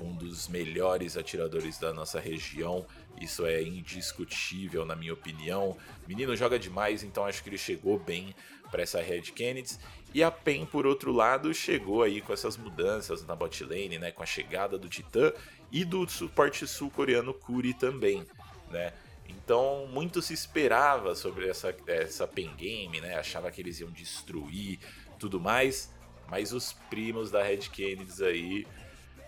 um 0.00 0.14
dos 0.14 0.48
melhores 0.48 1.16
atiradores 1.16 1.78
da 1.78 1.92
nossa 1.92 2.18
região. 2.18 2.86
Isso 3.20 3.46
é 3.46 3.62
indiscutível, 3.62 4.84
na 4.84 4.96
minha 4.96 5.12
opinião. 5.12 5.76
Menino 6.06 6.34
joga 6.36 6.58
demais, 6.58 7.02
então 7.02 7.24
acho 7.24 7.42
que 7.42 7.48
ele 7.48 7.58
chegou 7.58 7.98
bem 7.98 8.34
para 8.70 8.82
essa 8.82 9.00
Red 9.00 9.22
Kennedy. 9.22 9.78
E 10.12 10.22
a 10.22 10.30
PEN, 10.30 10.66
por 10.66 10.86
outro 10.86 11.12
lado, 11.12 11.52
chegou 11.54 12.02
aí 12.02 12.20
com 12.20 12.32
essas 12.32 12.56
mudanças 12.56 13.24
na 13.24 13.34
bot 13.34 13.64
lane, 13.64 13.98
né, 13.98 14.10
com 14.10 14.22
a 14.22 14.26
chegada 14.26 14.78
do 14.78 14.88
Titã 14.88 15.32
e 15.70 15.84
do 15.84 16.08
suporte 16.08 16.66
sul-coreano 16.66 17.34
Kuri 17.34 17.74
também, 17.74 18.24
né? 18.70 18.92
Então, 19.28 19.86
muito 19.86 20.22
se 20.22 20.32
esperava 20.32 21.14
sobre 21.14 21.48
essa, 21.48 21.74
essa 21.86 22.26
pen 22.26 22.54
game, 22.56 23.00
né? 23.00 23.16
Achava 23.16 23.50
que 23.50 23.60
eles 23.60 23.80
iam 23.80 23.90
destruir 23.90 24.78
tudo 25.18 25.40
mais, 25.40 25.92
mas 26.28 26.52
os 26.52 26.72
primos 26.90 27.30
da 27.30 27.42
Red 27.42 27.68
Kennedy 27.70 28.24
aí 28.24 28.66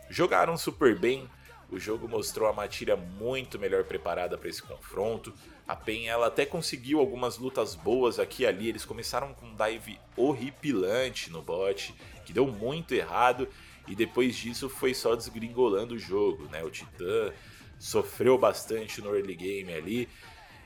jogaram 0.09 0.57
super 0.57 0.99
bem. 0.99 1.29
O 1.71 1.79
jogo 1.79 2.09
mostrou 2.09 2.49
a 2.49 2.53
Matilha 2.53 2.97
muito 2.97 3.59
melhor 3.59 3.85
preparada 3.85 4.39
para 4.39 4.49
esse 4.49 4.63
confronto. 4.63 5.35
A 5.67 5.75
PEN 5.75 6.07
ela 6.07 6.29
até 6.29 6.47
conseguiu 6.47 7.01
algumas 7.01 7.39
lutas 7.39 7.75
boas 7.75 8.21
aqui 8.21 8.45
e 8.45 8.47
ali. 8.47 8.69
Eles 8.69 8.85
começaram 8.85 9.35
com 9.35 9.47
um 9.47 9.57
dive 9.57 9.99
horripilante 10.17 11.29
no 11.29 11.43
bot, 11.43 11.93
que 12.25 12.33
deu 12.33 12.47
muito 12.47 12.95
errado. 12.95 13.49
E 13.89 13.95
depois 13.95 14.37
disso 14.37 14.69
foi 14.69 14.95
só 14.95 15.17
desgringolando 15.17 15.95
o 15.95 15.99
jogo, 15.99 16.45
né? 16.45 16.63
O 16.63 16.71
Titã 16.71 17.33
sofreu 17.79 18.39
bastante 18.39 19.01
no 19.01 19.15
early 19.15 19.35
game 19.35 19.73
ali. 19.73 20.09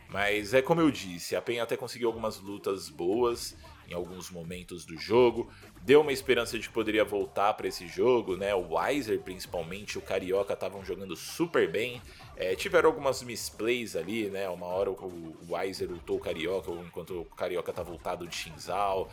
Mas 0.09 0.55
é 0.55 0.61
como 0.61 0.81
eu 0.81 0.90
disse, 0.90 1.37
a 1.37 1.42
PEN 1.42 1.61
até 1.61 1.77
conseguiu 1.77 2.09
algumas 2.09 2.38
lutas 2.40 2.88
boas 2.88 3.57
em 3.88 3.94
alguns 3.94 4.31
momentos 4.31 4.85
do 4.85 4.96
jogo. 4.96 5.51
Deu 5.83 6.01
uma 6.01 6.12
esperança 6.12 6.59
de 6.59 6.68
que 6.68 6.75
poderia 6.75 7.05
voltar 7.05 7.55
para 7.55 7.68
esse 7.68 7.87
jogo, 7.88 8.37
né? 8.37 8.55
O 8.55 8.75
Weiser, 8.75 9.20
principalmente, 9.20 9.99
o 9.99 10.01
Carioca 10.01 10.53
estavam 10.53 10.85
jogando 10.85 11.16
super 11.16 11.70
bem. 11.70 12.01
É, 12.37 12.55
tiveram 12.55 12.88
algumas 12.88 13.23
misplays 13.23 13.96
ali, 13.96 14.29
né? 14.31 14.49
Uma 14.49 14.66
hora 14.66 14.90
o, 14.90 15.35
Weiser 15.49 15.90
ultou 15.90 16.16
o 16.16 16.20
Carioca, 16.20 16.70
enquanto 16.73 17.20
o 17.20 17.25
Carioca 17.25 17.73
tá 17.73 17.83
voltado 17.83 18.27
de 18.27 18.35
Shinzal. 18.35 19.11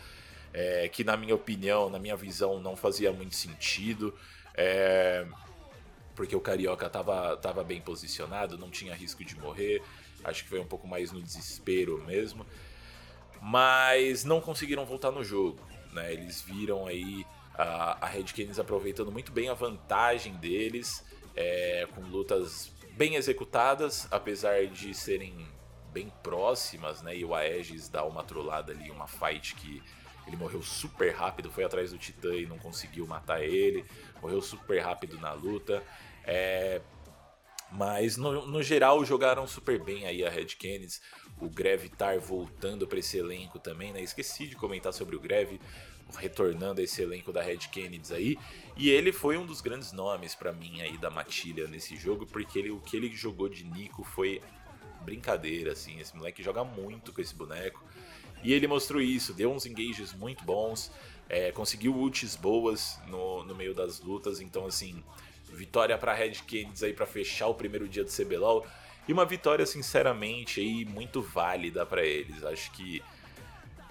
É, 0.54 0.88
que 0.88 1.04
na 1.04 1.18
minha 1.18 1.36
opinião, 1.36 1.90
na 1.90 2.00
minha 2.00 2.16
visão, 2.16 2.60
não 2.60 2.76
fazia 2.76 3.12
muito 3.12 3.36
sentido. 3.36 4.14
É, 4.56 5.26
porque 6.18 6.36
o 6.36 6.42
Carioca 6.42 6.90
tava, 6.90 7.38
tava 7.38 7.64
bem 7.64 7.80
posicionado, 7.80 8.58
não 8.58 8.70
tinha 8.70 8.94
risco 8.94 9.24
de 9.24 9.40
morrer. 9.40 9.82
Acho 10.26 10.44
que 10.44 10.50
foi 10.50 10.60
um 10.60 10.68
pouco 10.68 10.86
mais 10.86 11.14
no 11.14 11.22
desespero 11.22 12.04
mesmo 12.06 12.46
mas 13.42 14.24
não 14.24 14.42
conseguiram 14.42 14.86
voltar 14.86 15.12
no 15.12 15.24
jogo. 15.24 15.60
Né? 15.94 16.14
Eles 16.14 16.42
viram 16.42 16.86
aí 16.86 17.26
a, 17.54 18.06
a 18.06 18.08
Red 18.08 18.26
Canids 18.26 18.60
aproveitando 18.60 19.12
muito 19.12 19.32
bem 19.32 19.50
a 19.50 19.54
vantagem 19.54 20.34
deles, 20.36 21.04
é, 21.36 21.88
com 21.94 22.02
lutas 22.02 22.72
bem 22.92 23.16
executadas, 23.16 24.08
apesar 24.12 24.68
de 24.68 24.94
serem 24.94 25.48
bem 25.92 26.12
próximas, 26.22 27.02
né? 27.02 27.16
E 27.16 27.24
o 27.24 27.34
Aegis 27.34 27.90
dá 27.90 28.04
uma 28.04 28.24
trollada 28.24 28.72
ali, 28.72 28.90
uma 28.92 29.08
fight 29.08 29.56
que 29.56 29.82
ele 30.28 30.38
morreu 30.38 30.62
super 30.62 31.14
rápido, 31.14 31.50
foi 31.50 31.64
atrás 31.64 31.92
do 31.92 31.98
Titã 31.98 32.36
e 32.36 32.46
não 32.46 32.58
conseguiu 32.58 33.08
matar 33.08 33.44
ele, 33.44 33.86
morreu 34.22 34.42
super 34.42 34.80
rápido 34.80 35.18
na 35.20 35.34
luta. 35.34 35.84
É, 36.24 36.82
mas 37.72 38.18
no, 38.18 38.46
no, 38.46 38.62
geral 38.62 39.04
jogaram 39.04 39.48
super 39.48 39.82
bem 39.84 40.06
aí 40.06 40.26
a 40.26 40.30
Red 40.30 40.48
Canids 40.60 41.02
o 41.40 41.50
Greve 41.50 41.88
estar 41.88 42.18
voltando 42.20 42.88
para 42.88 43.00
esse 43.00 43.18
elenco 43.18 43.60
também, 43.60 43.94
né? 43.94 44.02
Esqueci 44.02 44.48
de 44.48 44.56
comentar 44.56 44.94
sobre 44.94 45.16
o 45.16 45.20
Greve 45.20 45.60
retornando 46.16 46.80
a 46.80 46.84
esse 46.84 47.02
elenco 47.02 47.32
da 47.32 47.42
Red 47.42 47.58
Kennedy 47.72 48.14
aí, 48.14 48.40
e 48.76 48.90
ele 48.90 49.12
foi 49.12 49.38
um 49.38 49.46
dos 49.46 49.60
grandes 49.60 49.92
nomes 49.92 50.34
para 50.34 50.54
mim 50.54 50.82
aí 50.82 50.98
da 50.98 51.10
Matilha 51.10 51.68
nesse 51.68 51.98
jogo, 51.98 52.26
porque 52.26 52.60
ele, 52.60 52.72
o 52.72 52.80
que 52.80 52.96
ele 52.96 53.14
jogou 53.14 53.50
de 53.50 53.66
Nico 53.66 54.04
foi 54.04 54.42
brincadeira, 55.02 55.74
assim, 55.74 56.00
esse 56.00 56.16
moleque 56.16 56.44
joga 56.44 56.64
muito 56.64 57.14
com 57.14 57.22
esse 57.22 57.36
boneco, 57.36 57.84
e 58.44 58.54
ele 58.54 58.68
mostrou 58.68 59.02
isso, 59.02 59.34
deu 59.34 59.52
uns 59.52 59.66
engages 59.66 60.14
muito 60.14 60.44
bons, 60.44 60.92
é, 61.30 61.52
conseguiu 61.52 61.94
ults 61.94 62.36
boas 62.36 63.00
no, 63.08 63.44
no 63.44 63.56
meio 63.56 63.74
das 63.74 64.00
lutas, 64.00 64.40
então 64.40 64.66
assim, 64.66 65.04
vitória 65.52 65.98
para 65.98 66.14
Red 66.14 66.36
Kennedy 66.48 66.86
aí 66.86 66.94
para 66.94 67.06
fechar 67.06 67.48
o 67.48 67.54
primeiro 67.54 67.88
dia 67.88 68.04
do 68.04 68.12
CBLOL, 68.12 68.66
e 69.08 69.14
uma 69.14 69.26
vitória, 69.26 69.66
sinceramente, 69.66 70.60
aí 70.60 70.84
muito 70.84 71.22
válida 71.22 71.86
para 71.86 72.04
eles. 72.04 72.44
Acho 72.44 72.70
que 72.72 73.02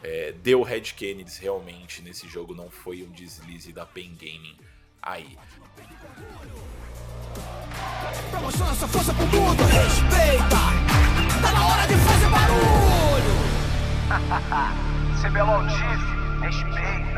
é, 0.02 0.32
deu 0.32 0.62
Red 0.62 0.82
Kennedy 0.82 1.40
realmente 1.40 2.02
nesse 2.02 2.28
jogo, 2.28 2.54
não 2.54 2.70
foi 2.70 3.02
um 3.02 3.10
deslize 3.10 3.72
da 3.72 3.86
Pen 3.86 4.14
Gaming 4.14 4.56
aí. 5.02 5.38
Pra 8.30 8.40
mostrar 8.40 8.66
nossa 8.66 8.88
força 8.88 9.14
pro 9.14 9.26
mundo, 9.26 9.62
respeita! 9.64 10.56
Tá 11.40 11.52
na 11.52 11.66
hora 11.66 11.86
de 11.86 11.94
fazer 11.94 12.28
barulho! 12.28 12.75
CBLOL 15.20 15.66
disse, 15.66 16.14
respeita! 16.40 17.15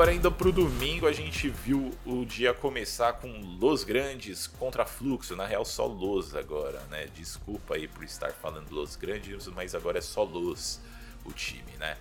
Agora 0.00 0.14
indo 0.14 0.32
pro 0.32 0.50
domingo, 0.50 1.06
a 1.06 1.12
gente 1.12 1.50
viu 1.50 1.92
o 2.06 2.24
dia 2.24 2.54
começar 2.54 3.12
com 3.12 3.28
Los 3.60 3.84
Grandes 3.84 4.46
contra 4.46 4.86
Fluxo, 4.86 5.36
na 5.36 5.44
real 5.44 5.62
só 5.62 5.84
Los 5.84 6.34
agora, 6.34 6.80
né? 6.90 7.06
Desculpa 7.14 7.74
aí 7.74 7.86
por 7.86 8.02
estar 8.02 8.32
falando 8.32 8.70
Los 8.70 8.96
Grandes, 8.96 9.46
mas 9.48 9.74
agora 9.74 9.98
é 9.98 10.00
só 10.00 10.24
Los 10.24 10.80
o 11.22 11.32
time, 11.34 11.70
né? 11.78 11.98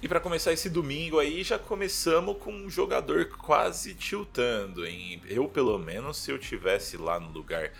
E 0.00 0.08
para 0.08 0.18
começar 0.18 0.50
esse 0.50 0.70
domingo 0.70 1.18
aí, 1.18 1.44
já 1.44 1.58
começamos 1.58 2.38
com 2.38 2.54
um 2.54 2.70
jogador 2.70 3.26
quase 3.36 3.92
tiltando, 3.92 4.86
hein? 4.86 5.20
Eu, 5.26 5.46
pelo 5.46 5.78
menos, 5.78 6.16
se 6.16 6.30
eu 6.30 6.38
tivesse 6.38 6.96
lá 6.96 7.20
no 7.20 7.28
lugar 7.28 7.70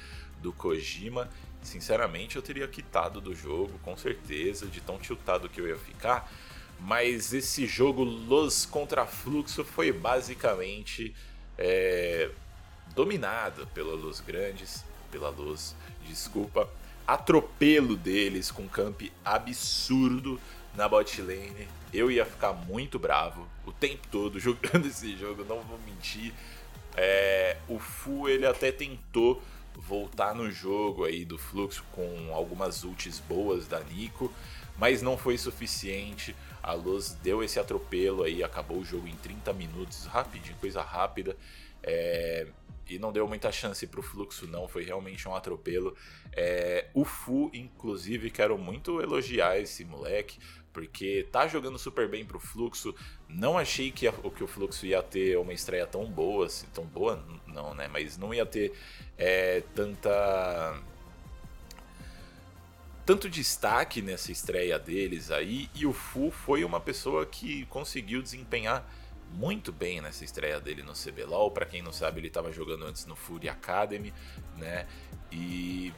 do 0.43 0.53
Kojima, 0.53 1.31
sinceramente 1.63 2.37
eu 2.37 2.43
teria 2.43 2.69
quitado 2.69 3.23
do 3.23 3.35
jogo, 3.35 3.79
com 3.83 3.97
certeza, 3.97 4.67
de 4.67 4.83
tão 4.83 4.99
tiltado 4.99 5.49
que 5.49 5.63
eu 5.63 5.67
ia 5.67 5.79
ficar. 5.79 6.31
Mas 6.81 7.33
esse 7.33 7.67
jogo 7.67 8.05
Los 8.05 8.65
contra 8.65 9.05
Fluxo 9.05 9.65
foi 9.65 9.93
basicamente 9.93 11.15
é, 11.57 12.31
dominado 12.95 13.67
pela 13.69 13.95
Luz 13.95 14.21
Grandes, 14.21 14.85
pela 15.11 15.29
Luz, 15.29 15.75
desculpa. 16.07 16.69
Atropelo 17.07 17.97
deles 17.97 18.51
com 18.51 18.69
camp 18.69 19.03
absurdo 19.25 20.41
na 20.75 20.89
bot 20.89 21.21
lane. 21.21 21.67
Eu 21.93 22.11
ia 22.11 22.25
ficar 22.25 22.53
muito 22.53 22.99
bravo 22.99 23.49
o 23.67 23.73
tempo 23.73 24.07
todo 24.11 24.39
jogando 24.41 24.87
esse 24.87 25.17
jogo, 25.17 25.45
não 25.45 25.61
vou 25.63 25.79
mentir. 25.87 26.33
É, 26.97 27.57
o 27.69 27.79
Fu 27.79 28.29
ele 28.29 28.47
até 28.47 28.71
tentou 28.73 29.43
voltar 29.75 30.35
no 30.35 30.51
jogo 30.51 31.05
aí 31.05 31.25
do 31.25 31.39
fluxo 31.39 31.85
com 31.93 32.35
algumas 32.35 32.83
ults 32.83 33.21
boas 33.21 33.69
da 33.69 33.81
Nico, 33.81 34.33
mas 34.77 35.01
não 35.03 35.17
foi 35.17 35.39
suficiente. 35.39 36.35
A 36.63 36.73
Luz 36.73 37.13
deu 37.23 37.43
esse 37.43 37.59
atropelo 37.59 38.23
aí, 38.23 38.43
acabou 38.43 38.79
o 38.79 38.85
jogo 38.85 39.07
em 39.07 39.17
30 39.17 39.53
minutos, 39.53 40.07
rapidinho, 40.07 40.57
coisa 40.59 40.83
rápida. 40.83 41.37
É, 41.83 42.47
e 42.89 42.99
não 42.99 43.13
deu 43.13 43.29
muita 43.29 43.53
chance 43.53 43.87
pro 43.87 44.03
fluxo, 44.03 44.47
não. 44.47 44.67
Foi 44.67 44.83
realmente 44.83 45.29
um 45.29 45.35
atropelo. 45.35 45.95
É, 46.33 46.87
o 46.95 47.05
Fu, 47.05 47.51
inclusive, 47.53 48.31
quero 48.31 48.57
muito 48.57 49.01
elogiar 49.01 49.59
esse 49.59 49.85
moleque, 49.85 50.39
porque 50.73 51.27
tá 51.31 51.47
jogando 51.47 51.79
super 51.79 52.09
bem 52.09 52.25
pro 52.25 52.41
fluxo. 52.41 52.95
Não 53.29 53.59
achei 53.59 53.91
que, 53.91 54.09
a, 54.09 54.13
que 54.13 54.43
o 54.43 54.47
fluxo 54.47 54.87
ia 54.87 55.03
ter 55.03 55.37
uma 55.39 55.53
estreia 55.53 55.87
tão 55.87 56.07
boa, 56.07 56.47
assim, 56.47 56.67
tão 56.73 56.85
boa, 56.85 57.23
não, 57.47 57.75
né? 57.75 57.89
Mas 57.89 58.17
não 58.17 58.33
ia 58.33 58.47
ter 58.47 58.73
é, 59.19 59.63
tanta 59.75 60.81
tanto 63.09 63.27
destaque 63.31 64.03
nessa 64.03 64.31
estreia 64.31 64.79
deles 64.79 65.31
aí, 65.31 65.71
e 65.75 65.87
o 65.87 65.95
Fu 65.95 66.31
foi 66.31 66.63
uma 66.63 66.79
pessoa 66.79 67.25
que 67.25 67.65
conseguiu 67.71 68.21
desempenhar 68.21 68.87
muito 69.33 69.73
bem 69.73 70.03
nessa 70.03 70.27
estreia 70.27 70.61
dele 70.61 70.83
no 70.83 70.93
CBLOL. 70.93 71.51
Para 71.51 71.65
quem 71.65 71.81
não 71.81 71.91
sabe, 71.91 72.21
ele 72.21 72.29
estava 72.29 72.53
jogando 72.53 72.85
antes 72.85 73.07
no 73.07 73.17
Fury 73.17 73.49
Academy, 73.49 74.13
né? 74.59 74.87
E 75.33 75.91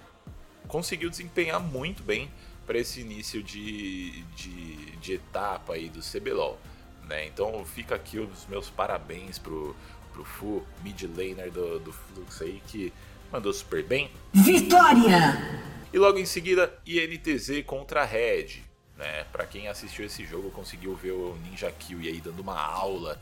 conseguiu 0.68 1.10
desempenhar 1.10 1.58
muito 1.58 2.04
bem 2.04 2.30
para 2.64 2.78
esse 2.78 3.00
início 3.00 3.42
de, 3.42 4.22
de, 4.36 4.96
de, 4.98 5.14
etapa 5.14 5.72
aí 5.72 5.88
do 5.88 5.98
CBLOL, 5.98 6.60
né? 7.08 7.26
Então 7.26 7.64
fica 7.64 7.96
aqui 7.96 8.20
os 8.20 8.46
meus 8.46 8.70
parabéns 8.70 9.36
pro, 9.36 9.74
pro 10.12 10.24
Fu, 10.24 10.64
mid 10.84 11.02
laner 11.02 11.50
do, 11.50 11.80
do 11.80 11.92
Flux 11.92 12.40
aí, 12.40 12.62
que 12.68 12.92
mandou 13.32 13.52
super 13.52 13.82
bem. 13.82 14.12
Vitória! 14.32 15.79
E 15.92 15.98
logo 15.98 16.18
em 16.18 16.24
seguida, 16.24 16.72
INTZ 16.86 17.64
contra 17.66 18.04
Red. 18.04 18.62
Né? 18.96 19.24
Para 19.32 19.44
quem 19.44 19.66
assistiu 19.66 20.04
esse 20.04 20.24
jogo, 20.24 20.50
conseguiu 20.50 20.94
ver 20.94 21.12
o 21.12 21.36
Ninja 21.42 21.72
Kill 21.72 21.98
aí 22.00 22.20
dando 22.20 22.40
uma 22.40 22.60
aula, 22.60 23.20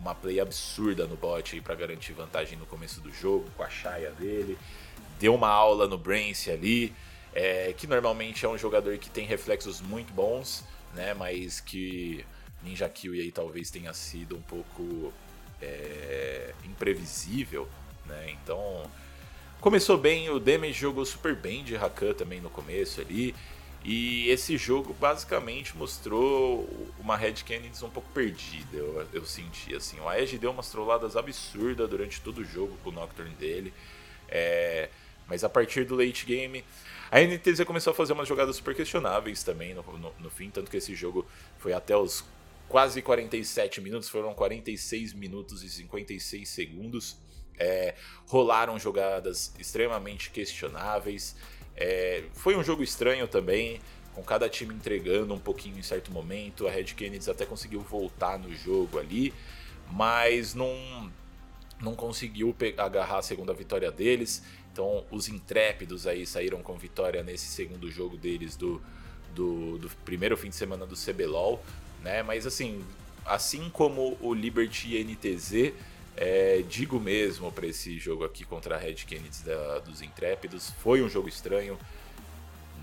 uma 0.00 0.14
play 0.14 0.40
absurda 0.40 1.06
no 1.06 1.16
bot 1.16 1.60
para 1.60 1.74
garantir 1.74 2.12
vantagem 2.12 2.58
no 2.58 2.66
começo 2.66 3.00
do 3.00 3.12
jogo 3.12 3.48
com 3.56 3.62
a 3.62 3.68
Shaya 3.70 4.10
dele. 4.12 4.58
Deu 5.20 5.34
uma 5.34 5.48
aula 5.48 5.86
no 5.86 5.98
Brance 5.98 6.50
ali, 6.50 6.92
é, 7.32 7.72
que 7.76 7.86
normalmente 7.86 8.44
é 8.44 8.48
um 8.48 8.58
jogador 8.58 8.98
que 8.98 9.10
tem 9.10 9.26
reflexos 9.26 9.80
muito 9.80 10.12
bons, 10.12 10.64
né? 10.94 11.14
Mas 11.14 11.60
que 11.60 12.24
Ninja 12.62 12.88
Kill 12.88 13.12
aí 13.12 13.30
talvez 13.30 13.70
tenha 13.70 13.92
sido 13.92 14.36
um 14.36 14.42
pouco 14.42 15.12
é, 15.62 16.54
imprevisível, 16.64 17.68
né? 18.06 18.30
Então 18.42 18.90
Começou 19.60 19.98
bem, 19.98 20.30
o 20.30 20.40
Damage 20.40 20.72
jogou 20.72 21.04
super 21.04 21.36
bem 21.36 21.62
de 21.62 21.76
Rakan 21.76 22.14
também 22.14 22.40
no 22.40 22.48
começo 22.48 22.98
ali. 22.98 23.34
E 23.84 24.26
esse 24.30 24.56
jogo 24.56 24.94
basicamente 24.94 25.76
mostrou 25.76 26.66
uma 26.98 27.14
Red 27.14 27.34
Canids 27.46 27.82
um 27.82 27.90
pouco 27.90 28.08
perdida, 28.12 28.74
eu, 28.74 29.06
eu 29.12 29.24
senti 29.26 29.76
assim. 29.76 30.00
O 30.00 30.08
Aege 30.08 30.38
deu 30.38 30.50
umas 30.50 30.70
trolladas 30.70 31.14
absurdas 31.14 31.90
durante 31.90 32.22
todo 32.22 32.38
o 32.38 32.44
jogo 32.44 32.74
com 32.82 32.88
o 32.88 32.92
Nocturne 32.92 33.34
dele. 33.34 33.70
É, 34.30 34.88
mas 35.28 35.44
a 35.44 35.48
partir 35.48 35.84
do 35.84 35.94
late 35.94 36.24
game, 36.24 36.64
a 37.10 37.20
NTZ 37.20 37.62
começou 37.64 37.90
a 37.90 37.94
fazer 37.94 38.14
umas 38.14 38.26
jogadas 38.26 38.56
super 38.56 38.74
questionáveis 38.74 39.42
também 39.42 39.74
no, 39.74 39.82
no, 39.82 40.14
no 40.20 40.30
fim, 40.30 40.48
tanto 40.48 40.70
que 40.70 40.78
esse 40.78 40.94
jogo 40.94 41.26
foi 41.58 41.74
até 41.74 41.94
os 41.94 42.24
quase 42.66 43.02
47 43.02 43.82
minutos, 43.82 44.08
foram 44.08 44.32
46 44.32 45.12
minutos 45.12 45.62
e 45.62 45.68
56 45.68 46.48
segundos. 46.48 47.18
É, 47.62 47.94
rolaram 48.26 48.78
jogadas 48.78 49.52
extremamente 49.58 50.30
questionáveis. 50.30 51.36
É, 51.76 52.24
foi 52.32 52.56
um 52.56 52.64
jogo 52.64 52.82
estranho 52.82 53.28
também, 53.28 53.80
com 54.14 54.22
cada 54.22 54.48
time 54.48 54.74
entregando 54.74 55.34
um 55.34 55.38
pouquinho 55.38 55.78
em 55.78 55.82
certo 55.82 56.10
momento. 56.10 56.66
A 56.66 56.70
Red 56.70 56.84
Kennedy 56.84 57.30
até 57.30 57.44
conseguiu 57.44 57.80
voltar 57.80 58.38
no 58.38 58.54
jogo 58.54 58.98
ali, 58.98 59.34
mas 59.92 60.54
não, 60.54 61.12
não 61.80 61.94
conseguiu 61.94 62.56
agarrar 62.78 63.18
a 63.18 63.22
segunda 63.22 63.52
vitória 63.52 63.92
deles. 63.92 64.42
Então 64.72 65.04
os 65.10 65.28
intrépidos 65.28 66.06
aí 66.06 66.26
saíram 66.26 66.62
com 66.62 66.76
vitória 66.78 67.22
nesse 67.22 67.46
segundo 67.46 67.90
jogo 67.90 68.16
deles 68.16 68.56
do, 68.56 68.80
do, 69.34 69.76
do 69.78 69.90
primeiro 70.04 70.36
fim 70.36 70.48
de 70.48 70.56
semana 70.56 70.86
do 70.86 70.94
CBLOL, 70.96 71.62
né? 72.02 72.22
Mas 72.22 72.46
assim, 72.46 72.82
assim 73.26 73.68
como 73.68 74.16
o 74.20 74.32
Liberty 74.32 75.02
NTZ, 75.04 75.74
é, 76.16 76.62
digo 76.68 76.98
mesmo 77.00 77.50
para 77.50 77.66
esse 77.66 77.98
jogo 77.98 78.24
aqui 78.24 78.44
contra 78.44 78.76
a 78.76 78.78
Red 78.78 78.94
Kennedy 78.94 79.42
da, 79.44 79.78
dos 79.78 80.02
Intrépidos, 80.02 80.70
foi 80.82 81.02
um 81.02 81.08
jogo 81.08 81.28
estranho. 81.28 81.78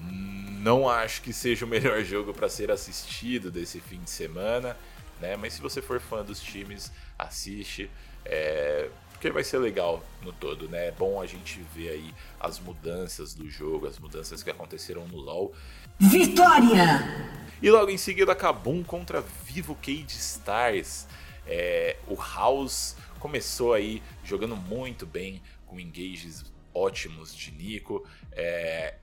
Não 0.01 0.89
acho 0.89 1.21
que 1.21 1.31
seja 1.31 1.65
o 1.65 1.67
melhor 1.67 2.01
jogo 2.05 2.33
para 2.33 2.49
ser 2.49 2.71
assistido 2.71 3.51
desse 3.51 3.79
fim 3.79 4.01
de 4.01 4.09
semana, 4.09 4.75
né? 5.21 5.35
Mas 5.35 5.53
se 5.53 5.61
você 5.61 5.81
for 5.81 5.99
fã 5.99 6.23
dos 6.23 6.41
times, 6.41 6.91
assiste, 7.17 7.89
é, 8.25 8.89
porque 9.11 9.31
vai 9.31 9.43
ser 9.43 9.57
legal 9.57 10.03
no 10.21 10.31
todo, 10.31 10.69
né? 10.69 10.87
É 10.87 10.91
bom 10.91 11.21
a 11.21 11.25
gente 11.25 11.59
ver 11.73 11.89
aí 11.89 12.13
as 12.39 12.59
mudanças 12.59 13.33
do 13.33 13.49
jogo, 13.49 13.87
as 13.87 13.97
mudanças 13.97 14.43
que 14.43 14.49
aconteceram 14.49 15.07
no 15.07 15.17
LoL. 15.17 15.53
Vitória! 15.99 17.01
E 17.59 17.71
logo 17.71 17.89
em 17.89 17.97
seguida, 17.97 18.35
Kabum 18.35 18.83
contra 18.83 19.23
Vivo 19.45 19.75
Cage 19.75 20.05
Stars. 20.09 21.07
É, 21.47 21.95
o 22.07 22.15
House 22.15 22.95
começou 23.17 23.73
aí 23.73 24.01
jogando 24.23 24.55
muito 24.55 25.05
bem, 25.05 25.41
com 25.65 25.79
engages 25.79 26.45
ótimos 26.73 27.35
de 27.35 27.51
Nico. 27.51 28.07
É, 28.31 28.95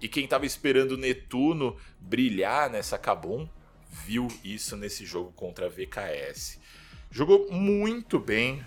e 0.00 0.08
quem 0.08 0.24
estava 0.24 0.44
esperando 0.44 0.92
o 0.92 0.96
Netuno 0.96 1.76
brilhar 2.00 2.68
nessa 2.68 2.98
Kabum, 2.98 3.48
viu 3.88 4.26
isso 4.42 4.76
nesse 4.76 5.04
jogo 5.04 5.32
contra 5.32 5.66
a 5.66 5.68
VKS. 5.68 6.60
Jogou 7.10 7.50
muito 7.52 8.18
bem 8.18 8.64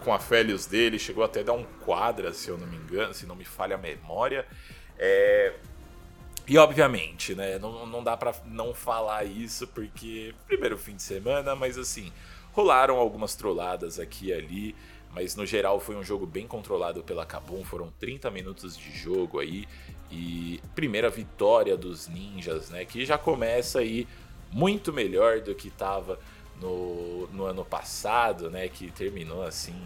com 0.00 0.12
a 0.12 0.18
Felios 0.18 0.66
dele, 0.66 0.98
chegou 0.98 1.24
até 1.24 1.40
a 1.40 1.44
dar 1.44 1.54
um 1.54 1.64
quadra, 1.84 2.32
se 2.32 2.48
eu 2.48 2.56
não 2.56 2.66
me 2.66 2.76
engano, 2.76 3.12
se 3.12 3.26
não 3.26 3.34
me 3.34 3.44
falha 3.44 3.74
a 3.74 3.78
memória. 3.78 4.46
É... 4.98 5.54
E 6.46 6.56
obviamente, 6.58 7.34
né, 7.34 7.58
não, 7.58 7.84
não 7.86 8.04
dá 8.04 8.16
para 8.16 8.32
não 8.44 8.72
falar 8.72 9.24
isso, 9.24 9.66
porque 9.66 10.32
primeiro 10.46 10.78
fim 10.78 10.94
de 10.94 11.02
semana, 11.02 11.56
mas 11.56 11.76
assim, 11.76 12.12
Rolaram 12.56 12.96
algumas 12.96 13.34
trolladas 13.34 14.00
aqui 14.00 14.28
e 14.28 14.32
ali, 14.32 14.74
mas 15.12 15.36
no 15.36 15.44
geral 15.44 15.78
foi 15.78 15.94
um 15.94 16.02
jogo 16.02 16.24
bem 16.24 16.46
controlado 16.46 17.02
pela 17.02 17.26
Kabum. 17.26 17.62
Foram 17.62 17.92
30 18.00 18.30
minutos 18.30 18.78
de 18.78 18.96
jogo 18.96 19.40
aí 19.40 19.68
e 20.10 20.58
primeira 20.74 21.10
vitória 21.10 21.76
dos 21.76 22.08
ninjas, 22.08 22.70
né? 22.70 22.86
Que 22.86 23.04
já 23.04 23.18
começa 23.18 23.80
aí 23.80 24.08
muito 24.50 24.90
melhor 24.90 25.42
do 25.42 25.54
que 25.54 25.68
estava 25.68 26.18
no, 26.58 27.26
no 27.26 27.44
ano 27.44 27.62
passado, 27.62 28.48
né? 28.48 28.68
Que 28.68 28.90
terminou 28.90 29.42
assim, 29.42 29.76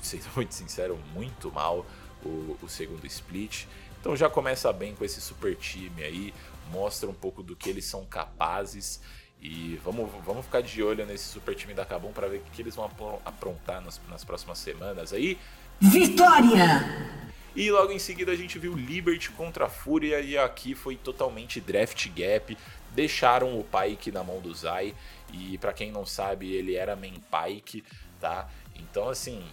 sendo 0.00 0.28
muito 0.36 0.54
sincero, 0.54 0.96
muito 1.12 1.50
mal 1.50 1.84
o, 2.24 2.56
o 2.62 2.68
segundo 2.68 3.04
split. 3.04 3.66
Então 4.00 4.14
já 4.14 4.30
começa 4.30 4.72
bem 4.72 4.94
com 4.94 5.04
esse 5.04 5.20
super 5.20 5.56
time 5.56 6.04
aí, 6.04 6.32
mostra 6.70 7.10
um 7.10 7.14
pouco 7.14 7.42
do 7.42 7.56
que 7.56 7.68
eles 7.68 7.84
são 7.84 8.04
capazes. 8.04 9.00
E 9.40 9.80
vamos, 9.84 10.10
vamos 10.24 10.44
ficar 10.44 10.62
de 10.62 10.82
olho 10.82 11.06
nesse 11.06 11.24
super 11.24 11.54
time 11.54 11.72
da 11.72 11.84
Cabum 11.84 12.12
para 12.12 12.28
ver 12.28 12.38
o 12.38 12.50
que 12.50 12.60
eles 12.60 12.74
vão 12.74 12.90
aprontar 13.24 13.80
nas, 13.80 14.00
nas 14.08 14.24
próximas 14.24 14.58
semanas 14.58 15.12
aí. 15.12 15.38
Vitória! 15.80 17.18
E 17.54 17.70
logo 17.70 17.92
em 17.92 17.98
seguida 17.98 18.32
a 18.32 18.36
gente 18.36 18.58
viu 18.58 18.74
Liberty 18.74 19.30
contra 19.30 19.66
a 19.66 19.68
Fúria 19.68 20.20
e 20.20 20.36
aqui 20.36 20.74
foi 20.74 20.96
totalmente 20.96 21.60
draft 21.60 22.08
gap. 22.08 22.56
Deixaram 22.92 23.58
o 23.58 23.64
Pike 23.64 24.10
na 24.10 24.24
mão 24.24 24.40
do 24.40 24.52
Zai 24.54 24.94
e 25.32 25.56
para 25.58 25.72
quem 25.72 25.92
não 25.92 26.04
sabe, 26.04 26.52
ele 26.52 26.74
era 26.74 26.96
main 26.96 27.20
Pike, 27.30 27.84
tá? 28.20 28.48
Então 28.74 29.08
assim, 29.08 29.44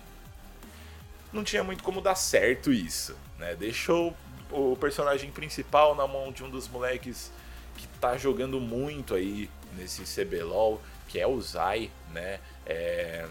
não 1.31 1.43
tinha 1.43 1.63
muito 1.63 1.83
como 1.83 2.01
dar 2.01 2.15
certo 2.15 2.71
isso, 2.71 3.15
né? 3.37 3.55
Deixou 3.55 4.15
o 4.51 4.75
personagem 4.75 5.31
principal 5.31 5.95
na 5.95 6.07
mão 6.07 6.31
de 6.31 6.43
um 6.43 6.49
dos 6.49 6.67
moleques 6.67 7.31
que 7.75 7.87
tá 7.99 8.17
jogando 8.17 8.59
muito 8.59 9.15
aí 9.15 9.49
nesse 9.77 10.03
CBLOL, 10.03 10.81
que 11.07 11.19
é 11.19 11.27
o 11.27 11.39
Zai, 11.39 11.91
né? 12.11 12.39
É... 12.65 13.27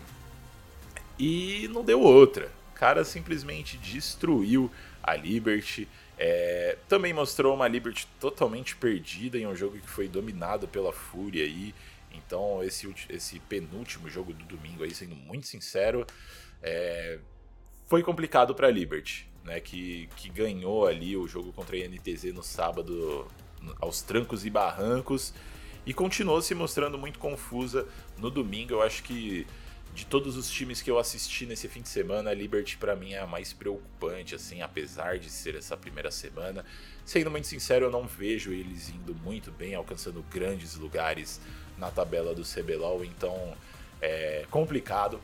E 1.18 1.68
não 1.68 1.84
deu 1.84 2.00
outra. 2.00 2.50
O 2.70 2.74
cara 2.74 3.04
simplesmente 3.04 3.76
destruiu 3.78 4.70
a 5.02 5.14
Liberty. 5.14 5.88
É... 6.18 6.78
Também 6.88 7.12
mostrou 7.12 7.54
uma 7.54 7.68
Liberty 7.68 8.06
totalmente 8.20 8.76
perdida 8.76 9.38
em 9.38 9.46
um 9.46 9.54
jogo 9.54 9.78
que 9.78 9.88
foi 9.88 10.08
dominado 10.08 10.68
pela 10.68 10.92
Fúria 10.92 11.44
aí. 11.44 11.74
Então, 12.12 12.62
esse, 12.62 12.92
esse 13.08 13.40
penúltimo 13.40 14.08
jogo 14.08 14.32
do 14.32 14.44
domingo 14.44 14.84
aí, 14.84 14.94
sendo 14.94 15.16
muito 15.16 15.46
sincero, 15.46 16.06
é... 16.62 17.18
foi 17.86 18.02
complicado 18.02 18.54
para 18.54 18.68
a 18.68 18.70
Liberty, 18.70 19.28
né? 19.44 19.60
Que, 19.60 20.08
que 20.16 20.28
ganhou 20.28 20.86
ali 20.86 21.16
o 21.16 21.26
jogo 21.26 21.52
contra 21.52 21.76
a 21.76 21.88
NTZ 21.88 22.32
no 22.32 22.42
sábado 22.42 23.26
aos 23.80 24.02
trancos 24.02 24.44
e 24.44 24.50
barrancos 24.50 25.32
e 25.86 25.92
continuou 25.92 26.40
se 26.40 26.54
mostrando 26.54 26.98
muito 26.98 27.18
confusa 27.18 27.86
no 28.18 28.30
domingo. 28.30 28.72
Eu 28.72 28.82
acho 28.82 29.02
que 29.02 29.46
de 29.94 30.04
todos 30.04 30.36
os 30.36 30.50
times 30.50 30.82
que 30.82 30.90
eu 30.90 30.98
assisti 30.98 31.46
nesse 31.46 31.68
fim 31.68 31.80
de 31.80 31.88
semana, 31.88 32.30
a 32.30 32.34
Liberty 32.34 32.76
para 32.76 32.96
mim 32.96 33.12
é 33.12 33.20
a 33.20 33.26
mais 33.26 33.52
preocupante, 33.52 34.34
assim, 34.34 34.60
apesar 34.60 35.18
de 35.18 35.30
ser 35.30 35.54
essa 35.54 35.76
primeira 35.76 36.10
semana. 36.10 36.64
Sendo 37.04 37.30
muito 37.30 37.46
sincero, 37.46 37.86
eu 37.86 37.90
não 37.90 38.06
vejo 38.06 38.52
eles 38.52 38.88
indo 38.88 39.14
muito 39.14 39.52
bem, 39.52 39.74
alcançando 39.74 40.24
grandes 40.30 40.74
lugares 40.74 41.40
na 41.78 41.90
tabela 41.90 42.34
do 42.34 42.42
CBLOL, 42.42 43.04
então 43.04 43.56
é 44.02 44.44
complicado 44.50 45.20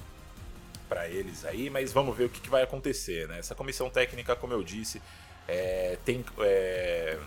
para 0.88 1.08
eles 1.08 1.44
aí, 1.44 1.68
mas 1.68 1.92
vamos 1.92 2.16
ver 2.16 2.24
o 2.24 2.28
que, 2.28 2.40
que, 2.40 2.50
vai 2.50 2.62
acontecer, 2.62 3.28
né? 3.28 3.38
Essa 3.38 3.54
comissão 3.54 3.88
técnica, 3.90 4.34
como 4.34 4.52
eu 4.52 4.62
disse, 4.62 5.00
é, 5.46 5.98
tem 6.04 6.24
é, 6.40 7.18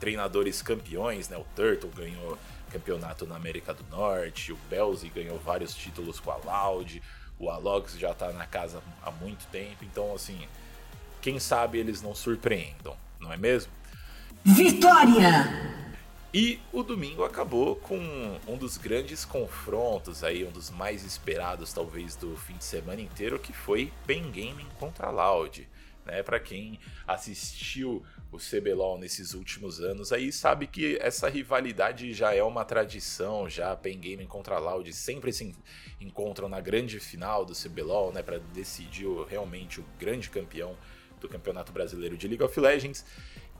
treinadores 0.00 0.60
campeões, 0.62 1.28
né? 1.28 1.36
O 1.36 1.46
Turtle 1.54 1.90
ganhou 1.94 2.38
campeonato 2.68 3.26
na 3.26 3.36
América 3.36 3.74
do 3.74 3.84
Norte, 3.90 4.52
o 4.52 4.58
Belzi 4.70 5.08
ganhou 5.08 5.38
vários 5.38 5.74
títulos 5.74 6.20
com 6.20 6.30
a 6.30 6.36
Loud, 6.36 7.02
o 7.38 7.50
Alox 7.50 7.98
já 7.98 8.14
tá 8.14 8.32
na 8.32 8.46
casa 8.46 8.82
há 9.02 9.10
muito 9.10 9.46
tempo, 9.48 9.84
então 9.84 10.14
assim, 10.14 10.46
quem 11.20 11.38
sabe 11.38 11.78
eles 11.78 12.02
não 12.02 12.14
surpreendam, 12.14 12.96
não 13.18 13.32
é 13.32 13.36
mesmo? 13.36 13.72
Vitória! 14.44 15.78
E 16.32 16.60
o 16.72 16.82
domingo 16.82 17.24
acabou 17.24 17.76
com 17.76 17.98
um 18.46 18.56
dos 18.56 18.76
grandes 18.76 19.24
confrontos 19.24 20.22
aí, 20.22 20.44
um 20.44 20.50
dos 20.50 20.70
mais 20.70 21.02
esperados 21.02 21.72
talvez 21.72 22.14
do 22.16 22.36
fim 22.36 22.56
de 22.56 22.64
semana 22.64 23.00
inteiro, 23.00 23.38
que 23.38 23.52
foi 23.52 23.90
Pen 24.06 24.30
Gaming 24.30 24.68
contra 24.78 25.06
a 25.06 25.10
Loud. 25.10 25.66
Né? 26.04 26.22
Para 26.22 26.38
quem 26.38 26.78
assistiu 27.06 28.04
o 28.30 28.36
CBLOL 28.36 28.98
nesses 28.98 29.32
últimos 29.32 29.80
anos 29.80 30.12
aí 30.12 30.30
sabe 30.30 30.66
que 30.66 30.98
essa 31.00 31.28
rivalidade 31.28 32.12
já 32.12 32.34
é 32.34 32.42
uma 32.42 32.64
tradição, 32.64 33.48
já 33.48 33.74
Pen 33.74 33.98
Gaming 33.98 34.26
contra 34.26 34.58
Loud 34.58 34.92
sempre 34.92 35.32
se 35.32 35.54
encontram 36.00 36.48
na 36.48 36.60
grande 36.60 37.00
final 37.00 37.44
do 37.44 37.54
CBLOL, 37.54 38.12
né, 38.12 38.22
para 38.22 38.38
decidir 38.38 39.06
realmente 39.28 39.80
o 39.80 39.84
grande 39.98 40.28
campeão 40.28 40.76
do 41.20 41.28
Campeonato 41.28 41.72
Brasileiro 41.72 42.16
de 42.16 42.28
League 42.28 42.44
of 42.44 42.58
Legends. 42.60 43.04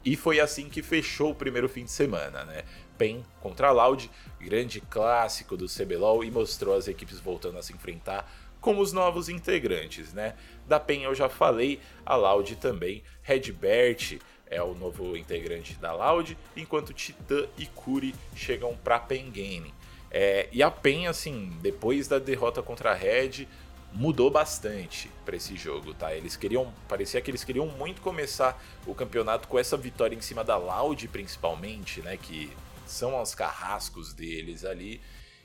E 0.05 0.15
foi 0.17 0.39
assim 0.39 0.69
que 0.69 0.83
fechou 0.83 1.33
o 1.33 1.35
primeiro 1.35 1.69
fim 1.69 1.85
de 1.85 1.91
semana, 1.91 2.45
né? 2.45 2.63
PEN 2.97 3.25
contra 3.41 3.73
Loud, 3.73 4.09
grande 4.41 4.81
clássico 4.81 5.57
do 5.57 5.67
CBLOL 5.67 6.23
e 6.23 6.31
mostrou 6.31 6.77
as 6.77 6.87
equipes 6.87 7.19
voltando 7.19 7.59
a 7.59 7.63
se 7.63 7.73
enfrentar 7.73 8.31
como 8.61 8.81
os 8.81 8.93
novos 8.93 9.29
integrantes, 9.29 10.13
né? 10.13 10.35
Da 10.67 10.79
PEN 10.79 11.03
eu 11.03 11.15
já 11.15 11.29
falei, 11.29 11.81
a 12.07 12.15
Loud 12.15 12.57
também, 12.57 13.03
Redbert 13.23 14.19
é 14.51 14.63
o 14.63 14.75
novo 14.75 15.17
integrante 15.17 15.75
da 15.75 15.93
Loud, 15.93 16.37
enquanto 16.57 16.93
Titã 16.93 17.47
e 17.57 17.67
Curi 17.67 18.15
chegam 18.35 18.77
para 18.77 18.99
PEN 18.99 19.31
Gaming. 19.31 19.75
É, 20.11 20.49
e 20.51 20.63
a 20.63 20.71
PEN, 20.71 21.07
assim, 21.07 21.53
depois 21.61 22.09
da 22.09 22.19
derrota 22.19 22.63
contra 22.63 22.93
a 22.93 22.95
Red, 22.95 23.47
mudou 23.93 24.31
bastante 24.31 25.11
para 25.25 25.37
esse 25.37 25.57
jogo, 25.57 25.95
tá? 25.95 26.15
Eles 26.15 26.37
queriam, 26.37 26.73
parecia 26.89 27.21
que 27.21 27.31
eles 27.31 27.45
queriam 27.45 27.67
muito 27.67 28.01
começar 28.01 28.63
o 28.87 28.95
campeonato 28.95 29.49
com 29.49 29.59
essa 29.59 29.77
vitória 29.77 30.15
em 30.15 30.21
cima 30.21 30.45
da 30.45 30.57
Loud, 30.57 31.07
principalmente, 31.09 32.01
né? 32.03 32.17
Que 32.17 32.51
são 32.87 33.21
os 33.21 33.35
carrascos 33.35 34.13
deles 34.13 34.65
ali, 34.65 35.01